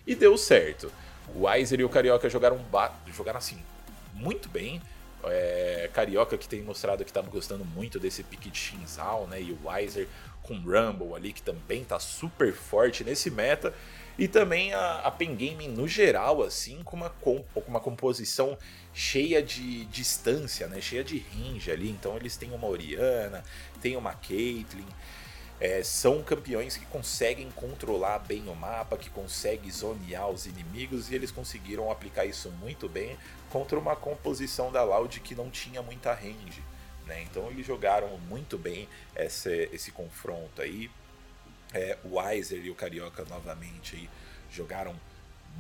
e 0.06 0.16
deu 0.16 0.38
certo. 0.38 0.92
O 1.36 1.46
Weiser 1.46 1.80
e 1.80 1.84
o 1.84 1.90
Carioca 1.90 2.30
jogaram, 2.30 2.60
jogaram 3.08 3.38
assim 3.38 3.62
muito 4.14 4.50
bem. 4.50 4.82
É, 5.26 5.90
Carioca 5.94 6.38
que 6.38 6.48
tem 6.48 6.62
mostrado 6.62 7.06
que 7.06 7.14
tá 7.14 7.22
gostando 7.22 7.64
muito 7.64 8.00
desse 8.00 8.24
pique 8.24 8.50
de 8.50 8.58
Shinzal, 8.58 9.28
né? 9.28 9.42
E 9.42 9.52
o 9.52 9.68
Weiser 9.68 10.08
com 10.42 10.56
Rumble 10.56 11.16
ali, 11.16 11.32
que 11.32 11.42
também 11.42 11.84
tá 11.84 12.00
super 12.00 12.54
forte 12.54 13.04
nesse 13.04 13.32
meta. 13.32 13.74
E 14.18 14.28
também 14.28 14.74
a, 14.74 15.00
a 15.00 15.12
Pen 15.12 15.36
Gaming 15.36 15.70
no 15.70 15.88
geral, 15.88 16.44
assim, 16.44 16.84
com 16.84 16.96
uma, 16.96 17.10
com 17.10 17.44
uma 17.66 17.80
composição 17.80 18.58
cheia 18.94 19.42
de 19.42 19.86
distância, 19.86 20.68
né? 20.68 20.80
Cheia 20.80 21.04
de 21.04 21.18
range 21.18 21.72
ali. 21.72 21.90
Então 21.90 22.16
eles 22.16 22.38
têm 22.38 22.52
uma 22.52 22.68
Oriana, 22.68 23.44
tem 23.82 23.98
uma 23.98 24.14
Caitlyn. 24.14 24.86
É, 25.64 25.82
são 25.82 26.22
campeões 26.22 26.76
que 26.76 26.86
conseguem 26.88 27.50
controlar 27.52 28.20
bem 28.20 28.50
o 28.50 28.54
mapa, 28.54 28.98
que 28.98 29.10
conseguem 29.10 29.72
zonear 29.72 30.30
os 30.30 30.46
inimigos 30.46 31.10
e 31.10 31.16
eles 31.16 31.32
conseguiram 31.32 31.90
aplicar 31.90 32.26
isso 32.26 32.52
muito 32.60 32.90
bem 32.90 33.18
contra 33.50 33.80
uma 33.80 33.96
composição 33.96 34.74
da 34.74 34.84
Loud 34.84 35.22
que 35.22 35.34
não 35.34 35.50
tinha 35.50 35.82
muita 35.82 36.14
range. 36.14 36.62
Né? 37.06 37.24
Então 37.24 37.50
eles 37.50 37.66
jogaram 37.66 38.18
muito 38.28 38.58
bem 38.58 38.90
esse, 39.16 39.70
esse 39.72 39.90
confronto 39.94 40.62
aí. 40.62 40.92
É, 41.74 41.98
o 42.04 42.18
Weiser 42.18 42.60
e 42.66 42.70
o 42.70 42.76
Carioca 42.76 43.24
novamente 43.24 43.96
aí 43.96 44.10
jogaram 44.52 44.94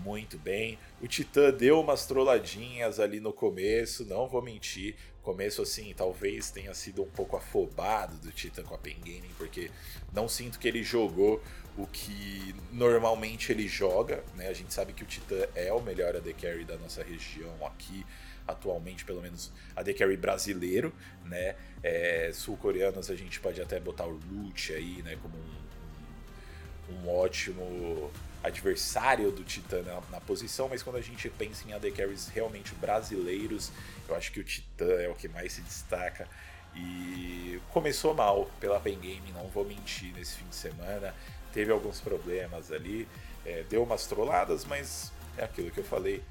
muito 0.03 0.37
bem. 0.37 0.77
O 1.01 1.07
Titã 1.07 1.49
deu 1.49 1.79
umas 1.79 2.05
trolladinhas 2.05 2.99
ali 2.99 3.21
no 3.21 3.31
começo, 3.31 4.03
não 4.03 4.27
vou 4.27 4.41
mentir. 4.41 4.97
Começo 5.23 5.61
assim, 5.61 5.93
talvez 5.95 6.51
tenha 6.51 6.73
sido 6.73 7.01
um 7.01 7.09
pouco 7.09 7.37
afobado 7.37 8.17
do 8.17 8.29
Titã 8.29 8.61
com 8.61 8.75
a 8.75 8.77
Pen 8.77 8.99
porque 9.37 9.71
não 10.11 10.27
sinto 10.27 10.59
que 10.59 10.67
ele 10.67 10.83
jogou 10.83 11.41
o 11.77 11.87
que 11.87 12.53
normalmente 12.73 13.49
ele 13.49 13.65
joga, 13.65 14.21
né? 14.35 14.49
A 14.49 14.53
gente 14.53 14.73
sabe 14.73 14.91
que 14.91 15.01
o 15.01 15.05
Titã 15.05 15.47
é 15.55 15.71
o 15.71 15.81
melhor 15.81 16.13
AD 16.15 16.33
Carry 16.33 16.65
da 16.65 16.77
nossa 16.77 17.01
região 17.01 17.55
aqui, 17.65 18.05
atualmente, 18.45 19.05
pelo 19.05 19.21
menos 19.21 19.49
AD 19.75 19.93
Carry 19.93 20.17
brasileiro, 20.17 20.93
né? 21.23 21.55
É, 21.81 22.31
Sul-coreanos 22.33 23.09
a 23.09 23.15
gente 23.15 23.39
pode 23.39 23.61
até 23.61 23.79
botar 23.79 24.05
o 24.05 24.19
Root 24.19 24.73
aí, 24.73 25.01
né? 25.03 25.17
Como 25.21 25.37
um, 25.37 26.95
um 26.95 27.09
ótimo 27.09 28.11
adversário 28.43 29.31
do 29.31 29.43
Titã 29.43 29.81
na, 29.81 30.01
na, 30.11 30.21
posição, 30.21 30.67
mas 30.67 30.83
quando 30.83 30.97
a 30.97 31.01
gente 31.01 31.29
pensa 31.29 31.67
em 31.67 31.73
AD 31.73 31.91
Carries 31.91 32.27
realmente 32.27 32.75
brasileiros, 32.75 33.71
eu 34.07 34.15
acho 34.15 34.31
que 34.31 34.39
o 34.39 34.43
Titã 34.43 34.91
é 35.01 35.07
o 35.07 35.15
que 35.15 35.27
mais 35.27 35.53
se 35.53 35.61
destaca. 35.61 36.27
E 36.75 37.61
começou 37.69 38.13
mal 38.13 38.49
pela 38.59 38.79
Pen 38.79 38.99
Game, 38.99 39.31
não 39.31 39.47
vou 39.47 39.63
mentir, 39.63 40.11
nesse 40.13 40.37
fim 40.37 40.47
de 40.47 40.55
semana 40.55 41.13
teve 41.53 41.71
alguns 41.71 42.01
problemas 42.01 42.71
ali, 42.71 43.07
é, 43.45 43.63
deu 43.69 43.83
umas 43.83 44.07
trolladas, 44.07 44.65
mas 44.65 45.11
é 45.37 45.43
aquilo 45.43 45.69
que 45.71 45.79
eu 45.79 45.83
falei, 45.83 46.23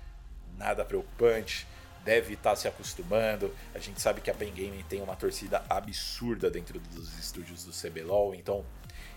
nada 0.59 0.85
preocupante, 0.85 1.67
deve 2.05 2.35
estar 2.35 2.51
tá 2.51 2.57
se 2.57 2.69
acostumando. 2.69 3.55
A 3.75 3.79
gente 3.79 4.01
sabe 4.01 4.21
que 4.21 4.31
a 4.31 4.35
Pen 4.35 4.53
Gaming 4.53 4.85
tem 4.89 5.01
uma 5.01 5.15
torcida 5.15 5.65
absurda 5.71 6.51
dentro 6.51 6.81
dos 6.81 7.17
estúdios 7.19 7.65
do 7.65 7.73
CBLOL, 7.73 8.35
então 8.35 8.65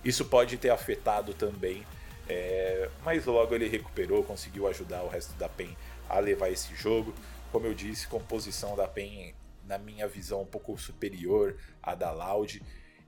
isso 0.04 0.24
pode 0.26 0.58
ter 0.58 0.70
afetado 0.70 1.34
também. 1.34 1.86
É, 2.28 2.90
mas 3.04 3.26
logo 3.26 3.54
ele 3.54 3.68
recuperou, 3.68 4.24
conseguiu 4.24 4.68
ajudar 4.68 5.04
o 5.04 5.08
resto 5.08 5.34
da 5.36 5.48
PEN 5.48 5.76
a 6.10 6.20
levar 6.20 6.50
esse 6.50 6.76
jogo. 6.76 7.14
Como 7.52 7.66
eu 7.68 7.74
disse, 7.74 8.08
composição 8.08 8.76
da 8.76 8.88
PEN, 8.88 9.34
na 9.66 9.78
minha 9.78 10.08
visão, 10.08 10.42
um 10.42 10.46
pouco 10.46 10.78
superior 10.78 11.56
à 11.82 11.96
da 11.96 12.12
Loud. 12.12 12.62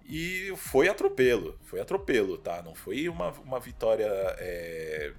E 0.06 0.53
foi 0.56 0.88
atropelo, 0.88 1.60
foi 1.63 1.82
atropelo, 1.82 2.38
tá? 2.38 2.62
Não 2.62 2.73
foi 2.73 3.10
uma, 3.10 3.32
uma 3.43 3.60
vitória. 3.60 4.08
É... 4.38 5.13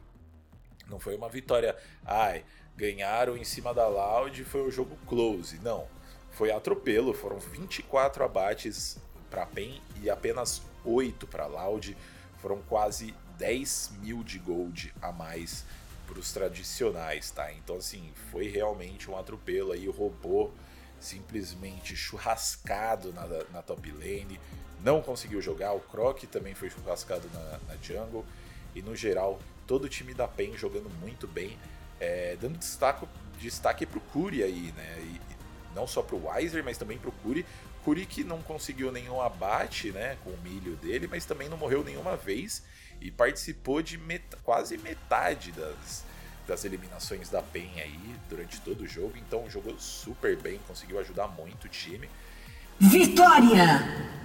Não 0.88 0.98
foi 0.98 1.14
uma 1.14 1.28
vitória. 1.28 1.76
Ai, 2.04 2.44
ganharam 2.74 3.36
em 3.36 3.44
cima 3.44 3.74
da 3.74 3.86
Loud 3.86 4.44
foi 4.44 4.62
o 4.62 4.70
jogo 4.70 4.96
close. 5.06 5.58
Não. 5.58 5.86
Foi 6.30 6.50
atropelo, 6.50 7.12
foram 7.12 7.38
24 7.38 8.24
abates 8.24 8.98
para 9.28 9.44
PEN 9.44 9.82
e 10.00 10.08
apenas 10.08 10.62
8 10.84 11.26
para 11.26 11.46
Loud. 11.46 11.96
Foram 12.38 12.62
quase 12.62 13.14
10 13.38 13.92
mil 14.00 14.22
de 14.22 14.38
gold 14.38 14.92
a 15.00 15.12
mais 15.12 15.64
para 16.06 16.18
os 16.18 16.32
tradicionais, 16.32 17.30
tá? 17.30 17.52
Então, 17.52 17.76
assim, 17.76 18.10
foi 18.30 18.48
realmente 18.48 19.10
um 19.10 19.16
atropelo 19.16 19.72
aí, 19.72 19.86
roubou 19.86 20.52
simplesmente 20.98 21.94
churrascado 21.94 23.12
na, 23.12 23.26
na 23.52 23.62
top 23.62 23.90
lane, 23.92 24.40
não 24.82 25.00
conseguiu 25.00 25.40
jogar. 25.40 25.72
O 25.72 25.80
Croc 25.80 26.24
também 26.24 26.54
foi 26.54 26.70
churrascado 26.70 27.28
na, 27.32 27.58
na 27.68 27.76
jungle. 27.82 28.24
E 28.74 28.82
no 28.82 28.96
geral, 28.96 29.38
todo 29.66 29.84
o 29.84 29.88
time 29.88 30.14
da 30.14 30.26
PEN 30.26 30.56
jogando 30.56 30.90
muito 31.00 31.26
bem, 31.26 31.58
é, 32.00 32.36
dando 32.40 32.58
destaque, 32.58 33.06
destaque 33.38 33.86
pro 33.86 34.00
Curi 34.00 34.42
aí, 34.42 34.72
né? 34.76 34.98
E, 35.00 35.38
não 35.74 35.86
só 35.86 36.02
pro 36.02 36.26
Weiser, 36.26 36.64
mas 36.64 36.78
também 36.78 36.98
pro 36.98 37.12
Curi. 37.12 37.46
Curi 37.84 38.04
que 38.04 38.24
não 38.24 38.42
conseguiu 38.42 38.90
nenhum 38.90 39.20
abate 39.20 39.92
né, 39.92 40.18
com 40.24 40.30
o 40.30 40.38
milho 40.38 40.74
dele, 40.76 41.06
mas 41.06 41.24
também 41.24 41.48
não 41.48 41.56
morreu 41.56 41.84
nenhuma 41.84 42.16
vez 42.16 42.62
e 43.00 43.10
participou 43.10 43.82
de 43.82 43.98
met 43.98 44.24
quase 44.42 44.78
metade 44.78 45.52
das, 45.52 46.04
das 46.46 46.64
eliminações 46.64 47.28
da 47.28 47.42
PEN 47.42 47.80
aí 47.80 48.16
durante 48.28 48.60
todo 48.60 48.82
o 48.82 48.86
jogo. 48.86 49.14
Então 49.16 49.48
jogou 49.48 49.78
super 49.78 50.36
bem, 50.36 50.60
conseguiu 50.66 50.98
ajudar 50.98 51.28
muito 51.28 51.64
o 51.64 51.68
time. 51.68 52.08
Vitória! 52.80 54.18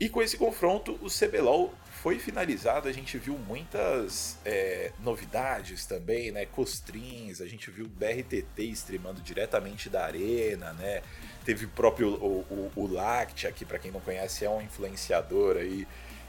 E 0.00 0.08
com 0.08 0.22
esse 0.22 0.36
confronto, 0.36 0.92
o 1.02 1.08
CBLOL 1.08 1.74
foi 2.02 2.18
finalizado. 2.20 2.88
A 2.88 2.92
gente 2.92 3.18
viu 3.18 3.36
muitas 3.36 4.38
é, 4.44 4.92
novidades 5.00 5.86
também, 5.86 6.30
né? 6.30 6.46
Costrins, 6.46 7.40
a 7.40 7.46
gente 7.46 7.68
viu 7.70 7.86
o 7.86 7.88
BRTT 7.88 8.62
streamando 8.70 9.20
diretamente 9.20 9.90
da 9.90 10.04
arena, 10.04 10.72
né? 10.74 11.02
Teve 11.44 11.64
o 11.64 11.68
próprio 11.70 12.10
o, 12.10 12.70
o, 12.76 12.86
Lactia, 12.86 13.50
que 13.50 13.64
para 13.64 13.78
quem 13.78 13.90
não 13.90 14.00
conhece 14.00 14.44
é 14.44 14.50
um 14.50 14.62
influenciador 14.62 15.56
aí, 15.56 15.88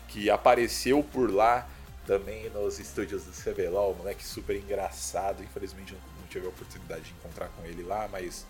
que 0.09 0.29
apareceu 0.29 1.03
por 1.03 1.31
lá 1.31 1.67
também 2.05 2.49
nos 2.49 2.79
estúdios 2.79 3.23
do 3.23 3.31
CBLOL, 3.31 3.95
moleque 3.95 4.25
super 4.25 4.55
engraçado. 4.55 5.43
Infelizmente 5.43 5.93
não, 5.93 6.21
não 6.21 6.27
tive 6.27 6.45
a 6.45 6.49
oportunidade 6.49 7.03
de 7.03 7.11
encontrar 7.11 7.49
com 7.49 7.65
ele 7.65 7.83
lá, 7.83 8.07
mas 8.11 8.45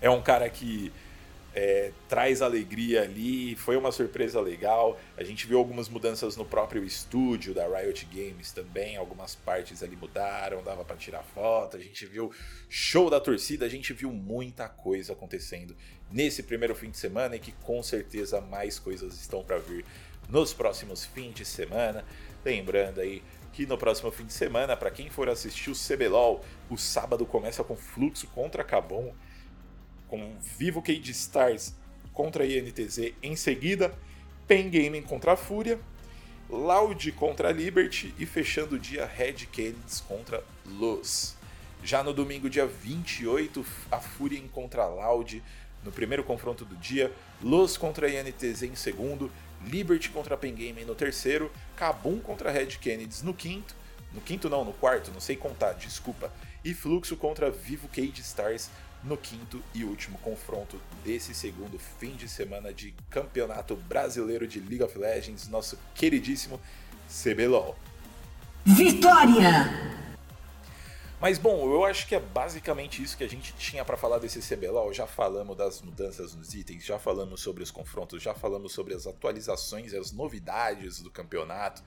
é 0.00 0.08
um 0.08 0.22
cara 0.22 0.48
que 0.48 0.92
é, 1.56 1.90
traz 2.06 2.42
alegria 2.42 3.00
ali, 3.02 3.56
foi 3.56 3.78
uma 3.78 3.90
surpresa 3.90 4.38
legal. 4.40 5.00
A 5.16 5.24
gente 5.24 5.46
viu 5.46 5.56
algumas 5.56 5.88
mudanças 5.88 6.36
no 6.36 6.44
próprio 6.44 6.84
estúdio 6.84 7.54
da 7.54 7.66
Riot 7.66 8.06
Games 8.12 8.52
também, 8.52 8.98
algumas 8.98 9.34
partes 9.34 9.82
ali 9.82 9.96
mudaram, 9.96 10.62
dava 10.62 10.84
para 10.84 10.96
tirar 10.96 11.22
foto. 11.22 11.78
A 11.78 11.80
gente 11.80 12.04
viu 12.04 12.30
show 12.68 13.08
da 13.08 13.18
torcida, 13.18 13.64
a 13.64 13.70
gente 13.70 13.94
viu 13.94 14.12
muita 14.12 14.68
coisa 14.68 15.14
acontecendo 15.14 15.74
nesse 16.12 16.42
primeiro 16.42 16.74
fim 16.74 16.90
de 16.90 16.98
semana 16.98 17.36
e 17.36 17.38
que 17.38 17.52
com 17.52 17.82
certeza 17.82 18.38
mais 18.38 18.78
coisas 18.78 19.14
estão 19.18 19.42
para 19.42 19.56
vir 19.56 19.82
nos 20.28 20.52
próximos 20.52 21.04
fins 21.04 21.34
de 21.34 21.44
semana. 21.44 22.04
Lembrando 22.44 23.00
aí 23.00 23.22
que 23.52 23.66
no 23.66 23.78
próximo 23.78 24.10
fim 24.10 24.26
de 24.26 24.32
semana, 24.32 24.76
para 24.76 24.90
quem 24.90 25.08
for 25.08 25.28
assistir 25.28 25.70
o 25.70 25.74
CBLOL, 25.74 26.44
o 26.68 26.76
sábado 26.76 27.24
começa 27.24 27.64
com 27.64 27.76
Fluxo 27.76 28.26
contra 28.28 28.62
Cabum 28.62 29.12
com 30.08 30.36
Vivo 30.58 30.82
Cage 30.82 31.10
Stars 31.10 31.74
contra 32.12 32.46
INTZ 32.46 33.12
em 33.22 33.36
seguida, 33.36 33.94
Pen 34.46 34.70
Gaming 34.70 35.02
contra 35.02 35.32
a 35.32 35.36
Fúria, 35.36 35.78
Loud 36.48 37.10
contra 37.12 37.50
Liberty 37.50 38.14
e 38.18 38.24
fechando 38.24 38.76
o 38.76 38.78
dia 38.78 39.04
Red 39.04 39.46
Canids 39.52 40.00
contra 40.00 40.42
Luz. 40.64 41.36
Já 41.82 42.02
no 42.02 42.14
domingo, 42.14 42.48
dia 42.48 42.66
28, 42.66 43.64
a 43.90 44.00
Fúria 44.00 44.38
encontra 44.38 44.82
a 44.82 44.86
Loud 44.86 45.42
no 45.84 45.92
primeiro 45.92 46.24
confronto 46.24 46.64
do 46.64 46.76
dia, 46.76 47.12
Luz 47.42 47.76
contra 47.76 48.06
a 48.06 48.10
INTZ 48.10 48.62
em 48.62 48.74
segundo, 48.74 49.30
Liberty 49.64 50.08
contra 50.10 50.34
a 50.34 50.38
Pen 50.38 50.54
Gaming 50.54 50.84
no 50.84 50.94
terceiro, 50.94 51.50
Kabum 51.76 52.18
contra 52.20 52.50
Red 52.50 52.66
Kennedy 52.80 53.24
no 53.24 53.34
quinto, 53.34 53.74
no 54.12 54.20
quinto 54.20 54.48
não, 54.48 54.64
no 54.64 54.72
quarto, 54.72 55.10
não 55.10 55.20
sei 55.20 55.36
contar, 55.36 55.72
desculpa, 55.74 56.32
e 56.64 56.74
Fluxo 56.74 57.16
contra 57.16 57.50
Vivo 57.50 57.88
Cage 57.88 58.20
Stars 58.20 58.70
no 59.02 59.16
quinto 59.16 59.62
e 59.74 59.84
último 59.84 60.18
confronto 60.18 60.80
desse 61.04 61.34
segundo 61.34 61.78
fim 61.78 62.16
de 62.16 62.28
semana 62.28 62.72
de 62.72 62.94
Campeonato 63.08 63.76
Brasileiro 63.76 64.46
de 64.46 64.58
League 64.58 64.82
of 64.82 64.98
Legends, 64.98 65.48
nosso 65.48 65.78
queridíssimo 65.94 66.60
CBLOL. 67.08 67.76
Vitória! 68.64 70.05
Mas 71.20 71.38
bom, 71.38 71.72
eu 71.72 71.84
acho 71.84 72.06
que 72.06 72.14
é 72.14 72.20
basicamente 72.20 73.02
isso 73.02 73.16
que 73.16 73.24
a 73.24 73.28
gente 73.28 73.54
tinha 73.54 73.84
para 73.84 73.96
falar 73.96 74.18
desse 74.18 74.40
CBLOL. 74.40 74.92
Já 74.92 75.06
falamos 75.06 75.56
das 75.56 75.80
mudanças 75.80 76.34
nos 76.34 76.54
itens, 76.54 76.84
já 76.84 76.98
falamos 76.98 77.40
sobre 77.40 77.62
os 77.62 77.70
confrontos, 77.70 78.22
já 78.22 78.34
falamos 78.34 78.72
sobre 78.72 78.94
as 78.94 79.06
atualizações 79.06 79.92
e 79.92 79.96
as 79.96 80.12
novidades 80.12 81.00
do 81.00 81.10
campeonato, 81.10 81.82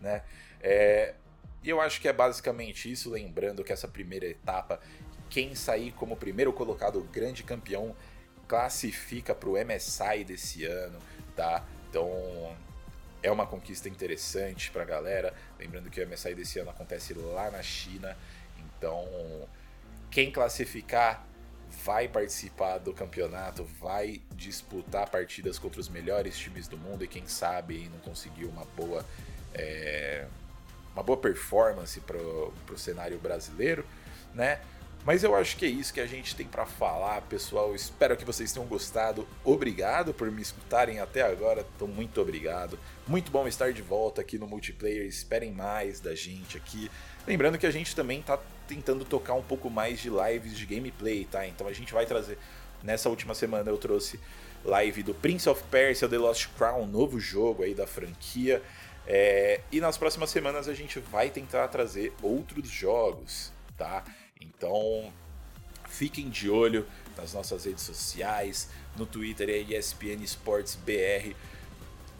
né? 0.00 0.22
É, 0.62 1.14
eu 1.62 1.78
acho 1.80 2.00
que 2.00 2.08
é 2.08 2.12
basicamente 2.12 2.90
isso, 2.90 3.10
lembrando 3.10 3.62
que 3.62 3.72
essa 3.72 3.86
primeira 3.86 4.26
etapa 4.26 4.80
quem 5.30 5.54
sair 5.54 5.92
como 5.92 6.16
primeiro 6.16 6.52
colocado 6.52 7.00
grande 7.04 7.44
campeão 7.44 7.94
classifica 8.48 9.32
para 9.32 9.48
o 9.48 9.52
MSI 9.52 10.24
desse 10.24 10.64
ano, 10.64 10.98
tá? 11.36 11.64
Então 11.88 12.10
é 13.22 13.30
uma 13.30 13.46
conquista 13.46 13.88
interessante 13.88 14.70
para 14.72 14.82
a 14.82 14.84
galera. 14.84 15.32
Lembrando 15.58 15.88
que 15.88 16.02
o 16.02 16.08
MSI 16.08 16.34
desse 16.34 16.58
ano 16.58 16.70
acontece 16.70 17.14
lá 17.14 17.50
na 17.50 17.62
China, 17.62 18.16
então 18.80 19.06
quem 20.10 20.30
classificar 20.30 21.24
vai 21.84 22.08
participar 22.08 22.78
do 22.78 22.92
campeonato, 22.92 23.62
vai 23.80 24.20
disputar 24.34 25.08
partidas 25.08 25.58
contra 25.58 25.80
os 25.80 25.88
melhores 25.88 26.36
times 26.36 26.66
do 26.66 26.76
mundo 26.76 27.04
e 27.04 27.08
quem 27.08 27.26
sabe 27.26 27.88
não 27.92 28.00
conseguiu 28.00 28.48
uma 28.48 28.64
boa 28.76 29.06
é, 29.54 30.26
uma 30.92 31.02
boa 31.02 31.18
performance 31.18 32.00
para 32.00 32.16
o 32.16 32.78
cenário 32.78 33.18
brasileiro, 33.18 33.84
né? 34.34 34.60
Mas 35.04 35.24
eu 35.24 35.34
acho 35.34 35.56
que 35.56 35.64
é 35.64 35.68
isso 35.68 35.94
que 35.94 36.00
a 36.00 36.06
gente 36.06 36.36
tem 36.36 36.46
para 36.46 36.66
falar, 36.66 37.22
pessoal. 37.22 37.74
Espero 37.74 38.16
que 38.16 38.24
vocês 38.24 38.52
tenham 38.52 38.66
gostado. 38.68 39.26
Obrigado 39.42 40.12
por 40.12 40.30
me 40.30 40.42
escutarem 40.42 41.00
até 41.00 41.22
agora. 41.22 41.64
Então, 41.74 41.88
muito 41.88 42.20
obrigado. 42.20 42.78
Muito 43.08 43.30
bom 43.30 43.48
estar 43.48 43.72
de 43.72 43.80
volta 43.80 44.20
aqui 44.20 44.38
no 44.38 44.46
multiplayer. 44.46 45.06
Esperem 45.06 45.52
mais 45.52 46.00
da 46.00 46.14
gente 46.14 46.58
aqui. 46.58 46.90
Lembrando 47.26 47.56
que 47.56 47.66
a 47.66 47.70
gente 47.70 47.96
também 47.96 48.20
tá 48.20 48.38
tentando 48.74 49.04
tocar 49.04 49.34
um 49.34 49.42
pouco 49.42 49.68
mais 49.68 49.98
de 49.98 50.08
lives 50.08 50.56
de 50.56 50.64
gameplay, 50.64 51.24
tá? 51.24 51.44
Então 51.46 51.66
a 51.66 51.72
gente 51.72 51.92
vai 51.92 52.06
trazer. 52.06 52.38
Nessa 52.82 53.08
última 53.08 53.34
semana 53.34 53.68
eu 53.68 53.76
trouxe 53.76 54.20
live 54.64 55.02
do 55.02 55.12
Prince 55.12 55.48
of 55.48 55.62
Persia 55.64 56.08
The 56.08 56.18
Lost 56.18 56.48
Crown, 56.56 56.86
novo 56.86 57.18
jogo 57.18 57.64
aí 57.64 57.74
da 57.74 57.86
franquia. 57.86 58.62
É... 59.06 59.60
E 59.72 59.80
nas 59.80 59.98
próximas 59.98 60.30
semanas 60.30 60.68
a 60.68 60.74
gente 60.74 61.00
vai 61.00 61.30
tentar 61.30 61.66
trazer 61.68 62.12
outros 62.22 62.68
jogos, 62.68 63.52
tá? 63.76 64.04
Então, 64.40 65.12
fiquem 65.88 66.30
de 66.30 66.48
olho 66.48 66.86
nas 67.16 67.34
nossas 67.34 67.64
redes 67.64 67.82
sociais, 67.82 68.68
no 68.96 69.04
Twitter 69.04 69.50
é 69.50 69.58
ESPN 69.58 70.22
Sports 70.22 70.76
BR, 70.76 71.34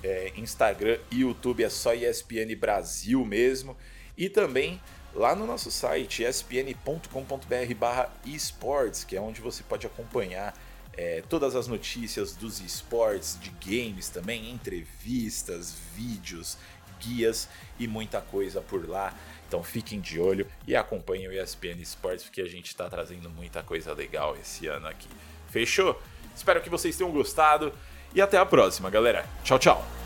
é, 0.02 0.32
Instagram 0.36 0.98
e 1.10 1.20
YouTube 1.20 1.62
é 1.62 1.68
só 1.68 1.94
ESPN 1.94 2.54
Brasil 2.58 3.24
mesmo, 3.24 3.76
e 4.16 4.28
também 4.28 4.80
lá 5.14 5.34
no 5.34 5.46
nosso 5.46 5.70
site 5.70 6.22
espn.com.br/esports, 6.22 9.04
que 9.04 9.16
é 9.16 9.20
onde 9.20 9.40
você 9.40 9.62
pode 9.62 9.86
acompanhar 9.86 10.54
é, 10.96 11.22
todas 11.28 11.56
as 11.56 11.66
notícias 11.66 12.34
dos 12.34 12.60
esportes, 12.60 13.38
de 13.40 13.50
games 13.64 14.08
também, 14.08 14.50
entrevistas, 14.50 15.74
vídeos, 15.94 16.58
guias 17.00 17.48
e 17.78 17.88
muita 17.88 18.20
coisa 18.20 18.60
por 18.60 18.88
lá. 18.88 19.14
Então 19.48 19.62
fiquem 19.62 20.00
de 20.00 20.20
olho 20.20 20.46
e 20.66 20.76
acompanhem 20.76 21.28
o 21.28 21.32
ESPN 21.32 21.80
Sports, 21.82 22.24
porque 22.24 22.42
a 22.42 22.48
gente 22.48 22.66
está 22.66 22.88
trazendo 22.88 23.28
muita 23.30 23.62
coisa 23.62 23.92
legal 23.92 24.36
esse 24.36 24.66
ano 24.66 24.86
aqui. 24.86 25.08
Fechou? 25.48 26.00
Espero 26.36 26.60
que 26.60 26.70
vocês 26.70 26.96
tenham 26.96 27.10
gostado 27.10 27.72
e 28.14 28.20
até 28.20 28.38
a 28.38 28.46
próxima, 28.46 28.90
galera. 28.90 29.26
Tchau, 29.42 29.58
tchau. 29.58 29.99